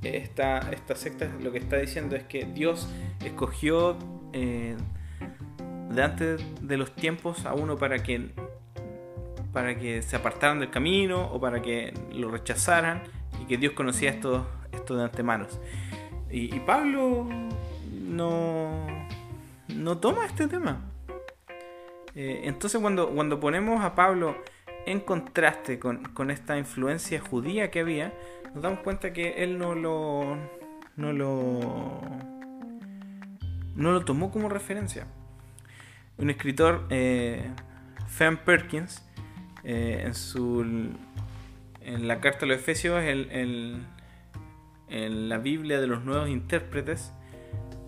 esta, 0.02 0.58
esta 0.72 0.96
secta 0.96 1.30
lo 1.40 1.52
que 1.52 1.58
está 1.58 1.76
diciendo 1.76 2.16
es 2.16 2.24
que 2.24 2.44
Dios 2.44 2.88
escogió 3.24 3.96
eh, 4.32 4.76
de 5.90 6.02
antes 6.02 6.42
de 6.60 6.76
los 6.76 6.94
tiempos 6.94 7.44
a 7.46 7.54
uno 7.54 7.76
para 7.76 8.02
que 8.02 8.30
para 9.52 9.76
que 9.76 10.00
se 10.02 10.14
apartaran 10.14 10.60
del 10.60 10.70
camino 10.70 11.26
o 11.26 11.40
para 11.40 11.60
que 11.60 11.92
lo 12.12 12.30
rechazaran 12.30 13.02
y 13.40 13.46
que 13.46 13.56
Dios 13.56 13.72
conocía 13.72 14.10
estos 14.10 14.44
esto 14.72 14.96
de 14.96 15.04
antemano. 15.04 15.46
Y, 16.30 16.60
Pablo 16.60 17.26
no, 17.90 18.86
no 19.74 19.98
toma 19.98 20.26
este 20.26 20.46
tema. 20.46 20.80
Eh, 22.14 22.42
entonces 22.44 22.80
cuando, 22.80 23.10
cuando 23.10 23.40
ponemos 23.40 23.84
a 23.84 23.94
Pablo 23.94 24.36
en 24.86 25.00
contraste 25.00 25.78
con, 25.78 26.30
esta 26.30 26.56
influencia 26.56 27.20
judía 27.20 27.70
que 27.70 27.80
había, 27.80 28.12
nos 28.54 28.62
damos 28.62 28.80
cuenta 28.80 29.12
que 29.12 29.42
él 29.42 29.58
no 29.58 29.74
lo, 29.74 30.36
no 30.96 31.12
lo, 31.12 32.00
no 33.74 33.92
lo 33.92 34.04
tomó 34.04 34.30
como 34.30 34.48
referencia. 34.48 35.06
Un 36.20 36.28
escritor, 36.28 36.86
eh, 36.90 37.50
Perkins, 38.44 39.02
eh, 39.64 40.02
en 40.04 40.14
su 40.14 40.60
en 41.82 42.08
la 42.08 42.20
carta 42.20 42.44
a 42.44 42.48
los 42.48 42.58
Efesios, 42.58 43.02
en 43.02 43.86
la 45.28 45.38
Biblia 45.38 45.80
de 45.80 45.86
los 45.86 46.04
nuevos 46.04 46.28
intérpretes, 46.28 47.14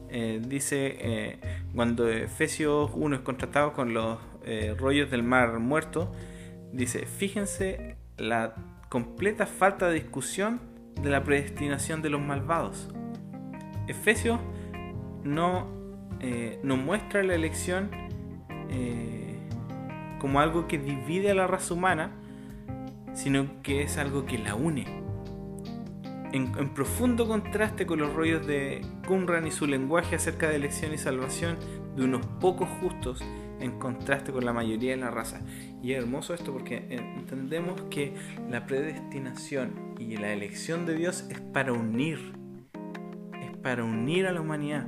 eh, 0.08 0.40
dice 0.42 0.96
eh, 1.00 1.38
cuando 1.74 2.08
Efesios 2.08 2.90
1 2.94 3.16
es 3.16 3.22
contratado 3.22 3.74
con 3.74 3.92
los 3.92 4.18
rollos 4.78 5.10
del 5.10 5.22
mar 5.22 5.58
muerto, 5.58 6.10
dice, 6.72 7.06
fíjense 7.06 7.96
la 8.16 8.54
completa 8.88 9.46
falta 9.46 9.88
de 9.88 9.94
discusión 9.94 10.60
de 11.00 11.10
la 11.10 11.22
predestinación 11.22 12.00
de 12.00 12.10
los 12.10 12.20
malvados. 12.22 12.88
Efesios 13.88 14.40
no 15.22 15.70
nos 16.62 16.78
muestra 16.78 17.22
la 17.22 17.34
elección 17.34 18.01
como 20.22 20.38
algo 20.38 20.68
que 20.68 20.78
divide 20.78 21.32
a 21.32 21.34
la 21.34 21.48
raza 21.48 21.74
humana, 21.74 22.12
sino 23.12 23.60
que 23.62 23.82
es 23.82 23.98
algo 23.98 24.24
que 24.24 24.38
la 24.38 24.54
une. 24.54 25.02
En, 26.32 26.70
profundo 26.70 27.26
contraste 27.26 27.86
con 27.86 27.98
los 27.98 28.14
rollos 28.14 28.46
de 28.46 28.80
Qumran 29.06 29.46
y 29.46 29.50
su 29.50 29.66
lenguaje 29.66 30.16
acerca 30.16 30.48
de 30.48 30.56
elección 30.56 30.94
y 30.94 30.98
salvación 30.98 31.58
de 31.96 32.04
unos 32.04 32.24
pocos 32.40 32.68
justos, 32.80 33.22
en 33.60 33.78
contraste 33.78 34.32
con 34.32 34.44
la 34.44 34.52
mayoría 34.52 34.92
de 34.92 34.98
la 34.98 35.10
raza. 35.10 35.42
Y 35.82 35.92
es 35.92 35.98
hermoso 35.98 36.34
esto 36.34 36.52
porque 36.52 36.86
entendemos 36.88 37.82
que 37.90 38.14
la 38.48 38.64
predestinación 38.64 39.94
y 39.98 40.16
la 40.16 40.32
elección 40.32 40.86
de 40.86 40.94
Dios 40.94 41.26
es 41.30 41.40
para 41.40 41.72
unir, 41.72 42.32
es 43.42 43.56
para 43.58 43.84
unir 43.84 44.26
a 44.26 44.32
la 44.32 44.40
humanidad. 44.40 44.86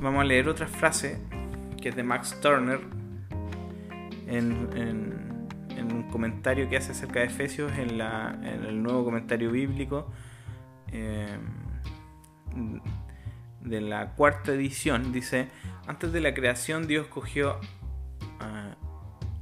Vamos 0.00 0.20
a 0.20 0.24
leer 0.24 0.48
otra 0.48 0.66
frase 0.66 1.18
que 1.80 1.90
es 1.90 1.96
de 1.96 2.02
Max 2.02 2.38
Turner 2.40 2.80
en, 4.26 5.48
un 5.90 6.02
comentario 6.10 6.68
que 6.68 6.76
hace 6.76 6.92
acerca 6.92 7.20
de 7.20 7.26
Efesios 7.26 7.72
en, 7.78 8.00
el 8.00 8.82
nuevo 8.82 9.04
comentario 9.04 9.50
bíblico 9.50 10.10
em, 10.88 11.40
de 13.60 13.80
la 13.80 14.14
cuarta 14.14 14.52
edición. 14.52 15.12
Dice, 15.12 15.48
antes 15.86 16.12
de 16.12 16.20
la 16.20 16.34
creación 16.34 16.86
Dios 16.86 17.06
cogió 17.06 17.58
a, 18.40 18.74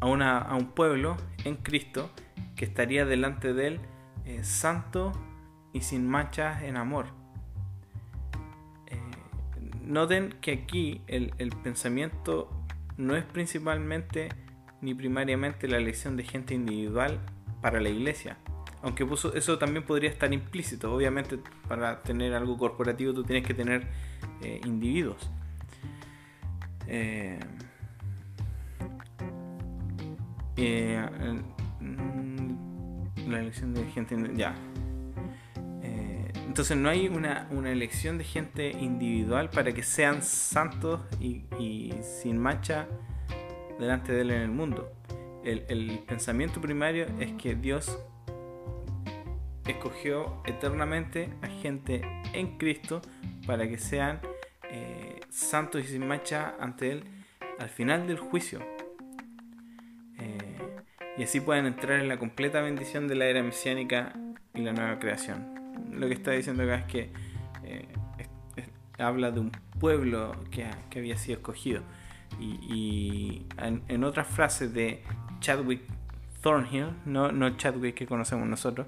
a 0.01 0.55
un 0.55 0.67
pueblo 0.75 1.17
en 1.45 1.57
Cristo 1.57 2.11
que 2.55 2.65
estaría 2.65 3.05
delante 3.05 3.55
de 3.55 3.67
él 3.67 3.81
eh, 4.25 4.45
santo 4.45 5.13
y 5.73 5.81
sin 5.81 6.09
manchas 6.09 6.63
en 6.63 6.77
amor 6.77 7.26
noten 9.87 10.35
que 10.41 10.53
aquí 10.53 11.01
el, 11.07 11.31
pensamiento 11.63 12.51
no 12.97 13.17
es 13.17 13.25
principalmente 13.25 14.29
ni 14.83 14.95
primariamente 14.95 15.69
la 15.69 15.79
elección 15.79 16.17
de 16.17 16.25
gente 16.25 16.55
individual 16.55 17.21
para 17.63 17.81
la 17.81 17.89
iglesia. 17.89 18.37
Aunque 18.83 19.07
eso 19.35 19.59
también 19.59 19.85
podría 19.85 20.11
estar 20.11 20.33
implícito. 20.33 20.95
Obviamente 20.95 21.39
para 21.69 22.03
tener 22.03 22.35
algo 22.35 22.57
corporativo 22.59 23.15
tú 23.15 23.25
tienes 23.25 23.47
que 23.47 23.55
tener 23.55 23.87
eh, 24.43 24.61
individuos. 24.65 25.31
Eh, 26.89 27.41
eh, 30.57 31.07
mm, 31.81 33.31
la 33.31 33.41
elección 33.41 33.75
de 33.75 33.85
gente... 33.87 34.17
Ya, 34.35 34.55
entonces 36.57 36.79
no 36.79 36.89
hay 36.89 37.07
una, 37.09 37.47
elección 37.71 38.17
de 38.17 38.25
gente 38.25 38.71
individual 38.71 39.51
para 39.51 39.75
que 39.75 39.83
sean 39.83 40.23
santos 40.23 41.03
y, 41.21 41.93
sin 42.01 42.39
mancha 42.39 42.89
delante 43.79 44.15
de 44.15 44.23
él 44.23 44.31
en 44.31 44.41
el 44.41 44.49
mundo. 44.49 44.91
El, 45.45 46.01
pensamiento 46.09 46.59
primario 46.63 47.09
es 47.21 47.33
que 47.33 47.57
Dios 47.57 47.99
escogió 49.67 50.43
eternamente 50.47 51.29
a 51.43 51.49
gente 51.49 52.01
en 52.33 52.57
Cristo 52.57 53.03
para 53.47 53.69
que 53.69 53.77
sean 53.77 54.23
eh, 54.71 55.21
santos 55.29 55.85
y 55.85 55.89
sin 55.89 56.09
mancha 56.09 56.55
ante 56.59 56.91
Él 56.91 57.05
al 57.59 57.69
final 57.69 58.07
del 58.07 58.19
juicio. 58.19 58.61
Eh, 60.19 60.39
y 61.19 61.23
así 61.23 61.39
pueden 61.39 61.67
entrar 61.67 62.01
en 62.01 62.09
la 62.09 62.19
completa 62.19 62.63
bendición 62.63 63.09
de 63.09 63.15
la 63.15 63.27
era 63.27 63.43
mesiánica 63.43 64.15
y 64.55 64.63
la 64.63 64.73
nueva 64.73 64.99
creación 64.99 65.56
lo 65.97 66.07
que 66.09 66.15
está 66.15 66.33
diciendo 66.33 66.63
acá 66.63 66.77
es 66.77 66.85
que 66.85 67.11
eh, 67.65 67.87
habla 68.99 69.31
de 69.31 69.41
un 69.41 69.53
pueblo 69.79 70.35
que, 70.51 70.67
había 70.97 71.17
sido 71.17 71.39
escogido. 71.39 71.83
Y, 72.41 73.47
en, 73.59 74.05
otras 74.05 74.27
frases 74.27 74.73
de 74.75 75.03
Chadwick 75.41 75.83
Thornhill, 76.43 76.89
no, 77.05 77.33
no 77.33 77.57
Chadwick 77.57 77.95
que 77.95 78.07
conocemos 78.07 78.49
nosotros, 78.49 78.87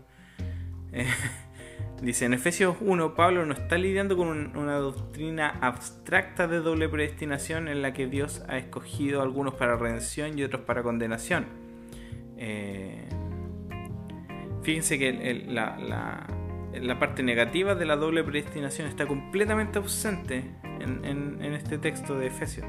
eh, 0.92 1.06
dice 2.02 2.24
en 2.24 2.34
Efesios 2.34 2.76
1, 2.80 3.14
Pablo 3.14 3.46
no 3.46 3.54
está 3.54 3.78
lidiando 3.78 4.16
con 4.16 4.56
una 4.56 4.76
doctrina 4.76 5.58
abstracta 5.60 6.46
de 6.46 6.58
doble 6.58 6.88
predestinación 6.88 7.68
en 7.68 7.82
la 7.82 7.92
que 7.92 8.06
Dios 8.06 8.42
ha 8.48 8.58
escogido 8.58 9.22
algunos 9.22 9.54
para 9.54 9.76
redención 9.76 10.38
y 10.38 10.42
otros 10.42 10.62
para 10.62 10.82
condenación. 10.82 11.46
Eh, 12.36 13.08
fíjense 14.62 14.98
que 14.98 15.44
la 15.48 16.37
parte 16.98 17.22
negativa 17.22 17.74
de 17.74 17.86
la 17.86 17.96
doble 17.96 18.24
predestinación 18.24 18.88
está 18.88 19.06
completamente 19.06 19.78
ausente 19.78 20.44
en, 20.80 21.42
este 21.42 21.78
texto 21.78 22.18
de 22.18 22.26
Efesios. 22.26 22.66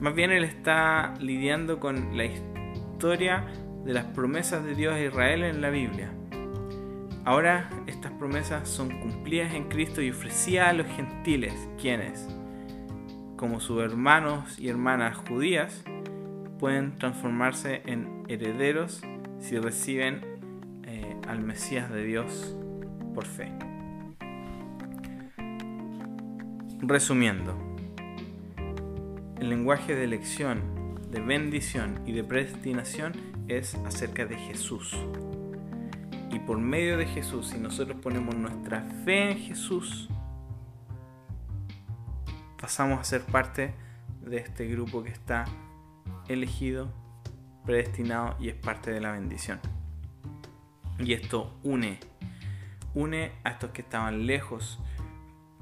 Más 0.00 0.14
bien 0.14 0.30
él 0.32 0.44
está 0.44 1.14
lidiando 1.20 1.78
con 1.78 2.16
la 2.16 2.24
historia 2.24 3.44
de 3.84 3.92
las 3.92 4.04
promesas 4.06 4.64
de 4.64 4.74
Dios 4.74 4.94
a 4.94 5.00
Israel 5.00 5.44
en 5.44 5.60
la 5.60 5.70
Biblia. 5.70 6.12
Ahora 7.24 7.70
estas 7.86 8.12
promesas 8.12 8.68
son 8.68 9.00
cumplidas 9.00 9.54
en 9.54 9.68
Cristo 9.68 10.02
y 10.02 10.10
ofrecidas 10.10 10.68
a 10.68 10.72
los 10.72 10.86
gentiles, 10.88 11.54
quienes, 11.80 12.28
como 13.36 13.60
sus 13.60 13.82
hermanos 13.82 14.58
y 14.58 14.68
hermanas 14.68 15.16
judías, 15.28 15.84
pueden 16.58 16.98
transformarse 16.98 17.82
en 17.86 18.24
herederos 18.28 19.02
si 19.38 19.58
reciben 19.58 20.20
eh, 20.84 21.16
al 21.28 21.40
Mesías 21.40 21.90
de 21.90 22.04
Dios 22.04 22.56
por 23.14 23.26
fe. 23.26 23.52
Resumiendo, 26.80 27.56
el 29.38 29.50
lenguaje 29.50 29.94
de 29.94 30.04
elección, 30.04 30.98
de 31.10 31.20
bendición 31.20 32.00
y 32.06 32.12
de 32.12 32.24
predestinación 32.24 33.12
es 33.48 33.74
acerca 33.86 34.24
de 34.26 34.36
Jesús. 34.36 34.96
Y 36.30 36.38
por 36.40 36.58
medio 36.58 36.96
de 36.96 37.06
Jesús, 37.06 37.48
si 37.48 37.58
nosotros 37.58 37.98
ponemos 38.00 38.34
nuestra 38.34 38.82
fe 39.04 39.32
en 39.32 39.38
Jesús, 39.38 40.08
pasamos 42.60 43.00
a 43.00 43.04
ser 43.04 43.22
parte 43.22 43.74
de 44.24 44.38
este 44.38 44.66
grupo 44.66 45.02
que 45.02 45.10
está 45.10 45.44
elegido, 46.28 46.88
predestinado 47.64 48.36
y 48.40 48.48
es 48.48 48.54
parte 48.54 48.90
de 48.90 49.00
la 49.00 49.12
bendición. 49.12 49.60
Y 50.98 51.12
esto 51.12 51.58
une 51.62 51.98
une 52.94 53.32
a 53.44 53.50
estos 53.50 53.70
que 53.70 53.82
estaban 53.82 54.26
lejos 54.26 54.78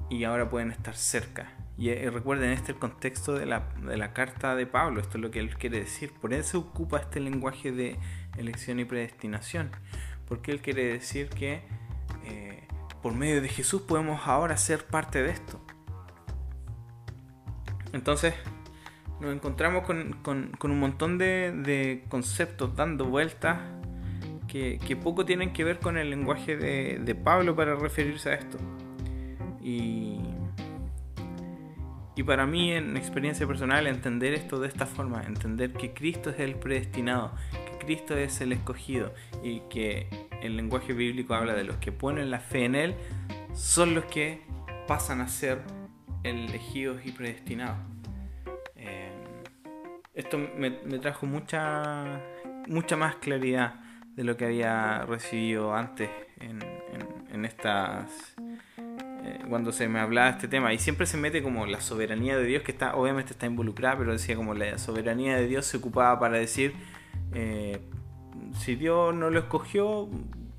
y 0.09 0.23
ahora 0.25 0.49
pueden 0.49 0.71
estar 0.71 0.95
cerca. 0.95 1.51
Y, 1.77 1.89
eh, 1.89 2.11
recuerden, 2.11 2.51
este 2.51 2.65
es 2.65 2.69
el 2.69 2.79
contexto 2.79 3.33
de 3.33 3.45
la, 3.45 3.69
de 3.81 3.97
la, 3.97 4.13
carta 4.13 4.55
de 4.55 4.67
Pablo, 4.67 4.99
esto 4.99 5.17
es 5.17 5.21
lo 5.21 5.31
que 5.31 5.39
él 5.39 5.55
quiere 5.57 5.79
decir. 5.79 6.11
Por 6.13 6.33
eso 6.33 6.59
ocupa 6.59 6.99
este 6.99 7.19
lenguaje 7.19 7.71
de 7.71 7.97
elección 8.37 8.79
y 8.79 8.85
predestinación, 8.85 9.71
porque 10.27 10.51
él 10.51 10.61
quiere 10.61 10.85
decir 10.85 11.29
que 11.29 11.63
eh, 12.25 12.67
por 13.01 13.13
medio 13.13 13.41
de 13.41 13.47
Jesús 13.47 13.81
podemos 13.81 14.27
ahora 14.27 14.57
ser 14.57 14.85
parte 14.85 15.23
de 15.23 15.31
esto. 15.31 15.59
Entonces, 17.93 18.35
nos 19.19 19.33
encontramos 19.33 19.83
con, 19.83 20.13
con, 20.21 20.51
con 20.57 20.71
un 20.71 20.79
montón 20.79 21.17
de, 21.17 21.51
de 21.51 22.05
conceptos 22.09 22.75
dando 22.75 23.05
vueltas 23.05 23.59
que, 24.51 24.97
poco 25.01 25.25
tienen 25.25 25.53
que 25.53 25.63
ver 25.63 25.79
con 25.79 25.97
el 25.97 26.09
lenguaje 26.09 26.57
de, 26.57 27.15
Pablo 27.15 27.55
para 27.55 27.75
referirse 27.75 28.31
a 28.31 28.33
esto. 28.33 28.57
Y, 29.61 30.19
y 32.15 32.23
para 32.23 32.45
mí, 32.45 32.73
en 32.73 32.97
experiencia 32.97 33.47
personal, 33.47 33.87
entender 33.87 34.33
esto 34.33 34.59
de 34.59 34.67
esta 34.67 34.85
forma, 34.85 35.23
entender 35.23 35.71
que 35.71 35.93
Cristo 35.93 36.31
es 36.31 36.39
el 36.39 36.55
predestinado, 36.55 37.31
que 37.51 37.85
Cristo 37.85 38.17
es 38.17 38.41
el 38.41 38.51
escogido 38.51 39.13
y 39.41 39.61
que 39.69 40.07
el 40.41 40.57
lenguaje 40.57 40.91
bíblico 40.91 41.33
habla 41.33 41.53
de 41.53 41.63
los 41.63 41.77
que 41.77 41.93
ponen 41.93 42.29
la 42.29 42.39
fe 42.39 42.65
en 42.65 42.75
Él, 42.75 42.95
son 43.53 43.95
los 43.95 44.03
que 44.05 44.41
pasan 44.85 45.21
a 45.21 45.29
ser 45.29 45.61
elegidos 46.23 47.05
y 47.05 47.11
predestinados. 47.11 47.77
Eh, 48.75 49.11
esto 50.13 50.37
me, 50.37 50.71
trajo 50.99 51.25
mucha, 51.25 52.21
mucha 52.67 52.97
más 52.97 53.15
claridad 53.15 53.90
de 54.21 54.25
lo 54.25 54.37
que 54.37 54.45
había 54.45 55.03
recibido 55.07 55.73
antes 55.73 56.07
en, 56.39 56.59
en, 57.33 57.43
estas 57.43 58.35
eh, 59.23 59.39
cuando 59.49 59.71
se 59.71 59.87
me 59.87 59.99
hablaba 59.99 60.27
de 60.27 60.33
este 60.33 60.47
tema. 60.47 60.71
Y 60.73 60.77
siempre 60.77 61.07
se 61.07 61.17
mete 61.17 61.41
como 61.41 61.65
la 61.65 61.81
soberanía 61.81 62.37
de 62.37 62.45
Dios 62.45 62.61
que 62.61 62.71
está 62.71 62.95
obviamente 62.95 63.31
está 63.31 63.47
involucrada 63.47 63.97
pero 63.97 64.11
decía 64.11 64.35
como 64.35 64.53
la 64.53 64.77
soberanía 64.77 65.37
de 65.37 65.47
Dios 65.47 65.65
se 65.65 65.77
ocupaba 65.77 66.19
para 66.19 66.37
decir 66.37 66.75
eh, 67.33 67.79
si 68.59 68.75
Dios 68.75 69.15
no 69.15 69.31
lo 69.31 69.39
escogió 69.39 70.07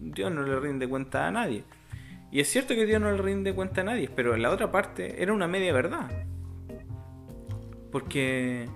Dios 0.01 0.33
no 0.33 0.43
le 0.43 0.59
rinde 0.59 0.89
cuenta 0.89 1.29
a 1.29 1.31
nadie. 1.31 1.63
Y 2.33 2.41
es 2.41 2.49
cierto 2.49 2.75
que 2.75 2.85
Dios 2.85 3.01
no 3.01 3.13
le 3.13 3.23
rinde 3.23 3.55
cuenta 3.55 3.83
a 3.83 3.85
nadie 3.85 4.11
pero 4.13 4.37
la 4.37 4.51
otra 4.51 4.73
parte 4.73 5.23
era 5.23 5.33
una 5.33 5.47
media 5.47 5.73
verdad. 5.73 6.11
Porque 7.93 8.69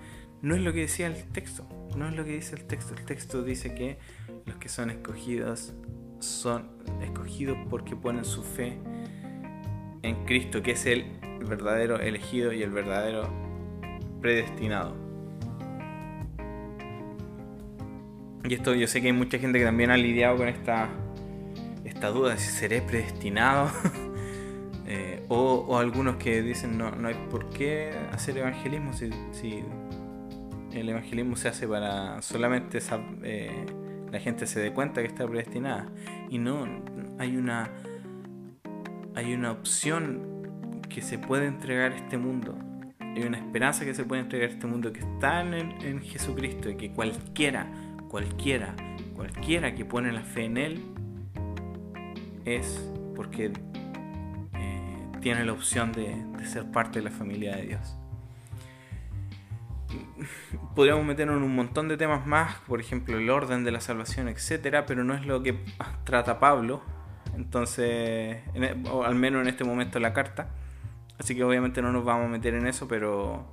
no 0.43 0.55
es 0.55 0.61
lo 0.61 0.73
que 0.73 0.83
decía 0.83 1.09
el 1.09 1.25
texto, 1.33 1.67
no 1.97 2.09
es 2.09 2.15
lo 2.15 2.25
que 2.25 2.35
dice 2.35 2.55
el 2.55 2.67
texto. 2.67 2.95
El 2.95 3.05
texto 3.05 3.43
dice 3.43 3.75
que 3.75 3.99
los 4.47 4.57
que 4.57 4.69
son 4.69 4.91
escogidos 4.91 5.75
son 6.21 6.69
escogidos 7.03 7.59
porque 7.69 7.95
ponen 7.95 8.25
su 8.25 8.43
fe 8.43 8.79
en 10.03 10.25
Cristo, 10.25 10.63
que 10.63 10.73
es 10.73 10.87
el 10.87 11.05
verdadero 11.47 12.01
elegido 12.01 12.53
y 12.53 12.63
el 12.63 12.71
verdadero 12.71 13.29
predestinado. 14.21 14.95
Y 18.49 18.55
esto 18.55 18.75
yo 18.75 18.87
sé 18.87 19.01
que 19.01 19.09
hay 19.09 19.13
mucha 19.13 19.39
gente 19.39 19.59
que 19.59 19.65
también 19.65 19.91
ha 19.91 19.97
lidiado 19.97 20.37
con 20.37 20.49
esta, 20.49 20.89
esta 21.85 22.09
duda 22.09 22.31
de 22.31 22.39
si 22.39 22.51
seré 22.51 22.81
predestinado. 22.81 23.71
Eh, 24.89 25.25
o, 25.29 25.79
algunos 25.79 26.15
que 26.15 26.43
dicen 26.43 26.79
no, 26.79 26.93
no 26.93 27.09
hay 27.09 27.17
por 27.29 27.51
qué 27.51 27.91
hacer 28.13 28.39
evangelismo 28.39 28.93
si, 28.93 29.65
el 30.71 30.89
evangelismo 30.89 31.35
se 31.35 31.49
hace 31.49 31.67
para 31.67 32.23
solamente 32.23 32.79
eh, 33.25 33.67
la 34.17 34.23
gente 34.23 34.47
se 34.47 34.61
dé 34.61 34.73
cuenta 34.73 35.03
que 35.03 35.09
está 35.09 35.29
predestinada. 35.29 35.89
Y 36.31 36.39
no, 36.39 36.67
hay 37.19 37.37
una, 37.37 37.69
hay 39.15 39.35
una 39.35 39.53
opción 39.53 40.81
que 40.89 41.03
se 41.03 41.19
puede 41.19 41.47
entregar 41.47 41.93
a 41.93 41.97
este 41.97 42.17
mundo. 42.17 42.57
Hay 42.99 43.25
una 43.25 43.37
esperanza 43.37 43.85
que 43.85 43.93
se 43.93 44.05
puede 44.05 44.23
entregar 44.23 44.49
a 44.49 44.53
este 44.55 44.67
mundo 44.67 44.91
que 44.91 45.01
está 45.01 45.43
en, 45.43 45.53
en 45.83 46.01
Jesucristo 46.01 46.71
y 46.71 46.77
que 46.77 46.93
cualquiera, 46.93 47.67
cualquiera, 48.09 48.75
cualquiera 49.15 49.75
que 49.75 49.85
pone 49.85 50.11
la 50.11 50.23
fe 50.23 50.45
en 50.47 50.57
Él 50.57 50.83
es 52.47 52.91
porque 53.15 53.53
eh, 54.55 55.09
tiene 55.21 55.45
la 55.45 55.53
opción 55.53 55.93
de 55.93 56.17
ser 56.47 56.65
parte 56.71 57.01
de 57.01 57.05
la 57.05 57.11
familia 57.11 57.55
de 57.57 57.67
Dios 57.67 57.99
podríamos 60.75 61.05
meternos 61.05 61.37
en 61.37 61.43
un 61.43 61.55
montón 61.55 61.89
de 61.89 61.97
temas 61.97 62.27
más, 62.27 62.57
por 62.67 62.81
ejemplo, 62.81 63.19
el 63.19 63.31
orden 63.31 63.65
de 63.65 63.73
la 63.73 63.81
salvación, 63.81 64.29
etcétera, 64.29 64.87
pero 64.87 65.05
no 65.05 65.15
es 65.15 65.27
lo 65.27 65.43
que 65.43 65.59
trata 66.05 66.39
Pablo, 66.39 66.83
entonces, 67.37 68.43
e, 68.55 68.77
o 68.91 69.05
al 69.05 69.15
menos 69.15 69.43
en 69.43 69.49
este 69.49 69.65
momento 69.65 69.99
la 69.99 70.13
carta. 70.13 70.49
Así 71.19 71.35
que 71.35 71.45
obviamente 71.45 71.81
no 71.83 71.93
nos 71.93 72.05
vamos 72.05 72.27
a 72.27 72.29
meter 72.29 72.55
en 72.55 72.67
eso, 72.67 72.89
pero, 72.89 73.47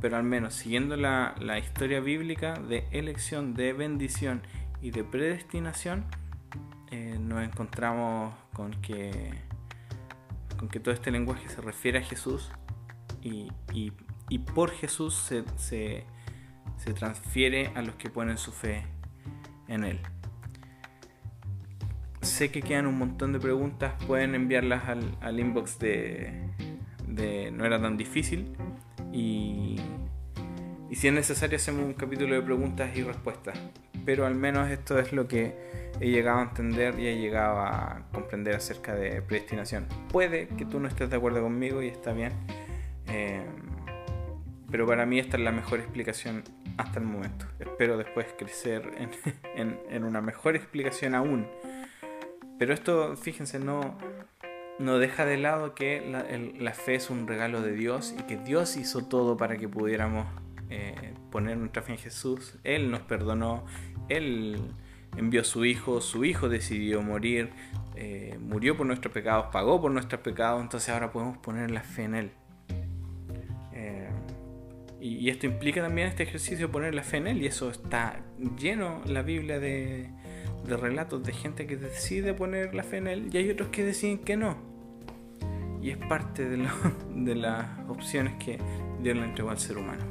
pero 0.00 0.16
al 0.16 0.24
menos 0.24 0.54
siguiendo 0.54 0.96
la, 0.96 1.34
historia 1.58 2.00
bíblica 2.00 2.54
de 2.54 2.86
elección, 2.90 3.54
de 3.54 3.72
bendición 3.72 4.42
y 4.80 4.90
de 4.90 5.04
predestinación, 5.04 6.06
eh, 6.90 7.16
nos 7.18 7.42
encontramos 7.42 8.34
con 8.54 8.72
que, 8.80 9.32
con 10.58 10.68
que 10.68 10.80
todo 10.80 10.94
este 10.94 11.10
lenguaje 11.10 11.48
se 11.48 11.60
refiere 11.60 11.98
a 11.98 12.02
Jesús 12.02 12.50
y 13.22 13.50
por 14.38 14.70
Jesús 14.70 15.14
se, 15.14 15.44
se, 15.56 16.04
transfiere 16.94 17.70
a 17.74 17.82
los 17.82 17.94
que 17.96 18.10
ponen 18.10 18.38
su 18.38 18.52
fe 18.52 18.84
en 19.68 19.84
Él. 19.84 20.00
Sé 22.20 22.50
que 22.50 22.62
quedan 22.62 22.86
un 22.86 22.98
montón 22.98 23.32
de 23.32 23.40
preguntas, 23.40 23.94
pueden 24.06 24.34
enviarlas 24.34 24.84
al, 24.88 25.40
inbox 25.40 25.78
de, 25.78 26.50
No 27.52 27.64
era 27.64 27.80
tan 27.80 27.96
difícil 27.96 28.56
y, 29.12 29.76
y 30.88 30.94
si 30.94 31.08
es 31.08 31.14
necesario 31.14 31.56
hacemos 31.56 31.84
un 31.84 31.94
capítulo 31.94 32.34
de 32.34 32.42
preguntas 32.42 32.96
y 32.96 33.02
respuestas. 33.02 33.58
Pero 34.04 34.26
al 34.26 34.34
menos 34.34 34.68
esto 34.70 34.98
es 34.98 35.12
lo 35.12 35.28
que 35.28 35.54
he 36.00 36.10
llegado 36.10 36.40
a 36.40 36.42
entender 36.42 36.98
y 36.98 37.06
he 37.06 37.18
llegado 37.18 37.60
a 37.60 38.06
comprender 38.12 38.56
acerca 38.56 38.94
de 38.94 39.22
predestinación. 39.22 39.86
Puede 40.10 40.48
que 40.48 40.64
tú 40.64 40.80
no 40.80 40.88
estés 40.88 41.10
de 41.10 41.16
acuerdo 41.16 41.42
conmigo 41.42 41.82
y 41.82 41.88
está 41.88 42.12
bien. 42.12 42.32
Eh, 43.08 43.44
pero 44.72 44.86
para 44.86 45.04
mí 45.04 45.18
esta 45.18 45.36
es 45.36 45.42
la 45.42 45.52
mejor 45.52 45.80
explicación 45.80 46.42
hasta 46.78 46.98
el 46.98 47.04
momento. 47.04 47.44
Espero 47.60 47.98
después 47.98 48.26
crecer 48.38 48.90
en, 49.54 50.04
una 50.04 50.22
mejor 50.22 50.56
explicación 50.56 51.14
aún. 51.14 51.46
Pero 52.58 52.72
esto, 52.72 53.14
fíjense, 53.16 53.58
no, 53.58 53.98
no 54.78 54.98
deja 54.98 55.26
de 55.26 55.36
lado 55.36 55.74
que 55.74 56.00
la, 56.58 56.72
fe 56.72 56.94
es 56.94 57.10
un 57.10 57.28
regalo 57.28 57.60
de 57.60 57.72
Dios 57.72 58.14
y 58.18 58.22
que 58.22 58.38
Dios 58.38 58.78
hizo 58.78 59.04
todo 59.04 59.36
para 59.36 59.58
que 59.58 59.68
pudiéramos 59.68 60.26
eh, 60.70 61.12
poner 61.30 61.58
nuestra 61.58 61.82
fe 61.82 61.92
en 61.92 61.98
Jesús. 61.98 62.58
Él 62.64 62.90
nos 62.90 63.02
perdonó, 63.02 63.66
Él 64.08 64.56
envió 65.18 65.42
a 65.42 65.44
su 65.44 65.66
Hijo, 65.66 66.00
su 66.00 66.24
Hijo 66.24 66.48
decidió 66.48 67.02
morir, 67.02 67.50
eh, 67.94 68.38
murió 68.40 68.74
por 68.74 68.86
nuestros 68.86 69.12
pecados, 69.12 69.48
pagó 69.52 69.82
por 69.82 69.90
nuestros 69.90 70.22
pecados, 70.22 70.62
entonces 70.62 70.88
ahora 70.88 71.12
podemos 71.12 71.36
poner 71.36 71.70
la 71.70 71.82
fe 71.82 72.04
en 72.04 72.14
Él. 72.14 72.32
Y, 75.02 75.30
esto 75.30 75.46
implica 75.46 75.82
también 75.82 76.06
este 76.06 76.22
ejercicio 76.22 76.68
de 76.68 76.72
poner 76.72 76.94
la 76.94 77.02
fe 77.02 77.16
en 77.16 77.26
Él. 77.26 77.42
Y 77.42 77.46
eso 77.46 77.70
está 77.70 78.20
lleno 78.56 79.02
la 79.04 79.22
Biblia 79.22 79.58
de, 79.58 80.08
relatos 80.64 81.24
de 81.24 81.32
gente 81.32 81.66
que 81.66 81.76
decide 81.76 82.34
poner 82.34 82.72
la 82.72 82.84
fe 82.84 82.98
en 82.98 83.08
Él 83.08 83.28
y 83.32 83.36
hay 83.36 83.50
otros 83.50 83.70
que 83.70 83.84
deciden 83.84 84.18
que 84.18 84.36
no. 84.36 84.56
Y 85.82 85.90
es 85.90 85.96
parte 85.96 86.48
de, 86.48 86.68
de 87.16 87.34
las 87.34 87.66
opciones 87.88 88.34
que 88.34 88.58
Dios 89.02 89.16
le 89.16 89.24
entregó 89.24 89.50
al 89.50 89.58
ser 89.58 89.76
humano. 89.76 90.04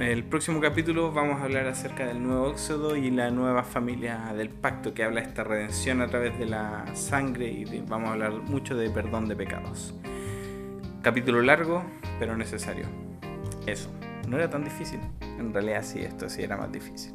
el 0.00 0.24
próximo 0.24 0.60
capítulo 0.60 1.12
vamos 1.12 1.40
a 1.40 1.44
hablar 1.44 1.68
acerca 1.68 2.06
del 2.06 2.20
nuevo 2.20 2.50
éxodo 2.50 2.96
y 2.96 3.12
la 3.12 3.30
nueva 3.30 3.62
familia 3.62 4.32
del 4.36 4.50
pacto 4.50 4.94
que 4.94 5.04
habla 5.04 5.20
de 5.20 5.28
esta 5.28 5.44
redención 5.44 6.02
a 6.02 6.08
través 6.08 6.36
de 6.40 6.46
la 6.46 6.86
sangre 6.96 7.46
y 7.46 7.64
vamos 7.86 8.08
a 8.08 8.12
hablar 8.14 8.32
mucho 8.32 8.74
de 8.74 8.90
perdón 8.90 9.28
de 9.28 9.36
pecados. 9.36 9.94
Capítulo 11.02 11.40
largo, 11.42 11.84
pero 12.18 12.36
necesario. 12.36 12.86
Eso. 13.66 13.88
No 14.28 14.36
era 14.36 14.50
tan 14.50 14.64
difícil. 14.64 15.00
En 15.20 15.54
realidad 15.54 15.82
sí, 15.82 16.00
esto 16.00 16.28
sí 16.28 16.42
era 16.42 16.56
más 16.56 16.72
difícil. 16.72 17.14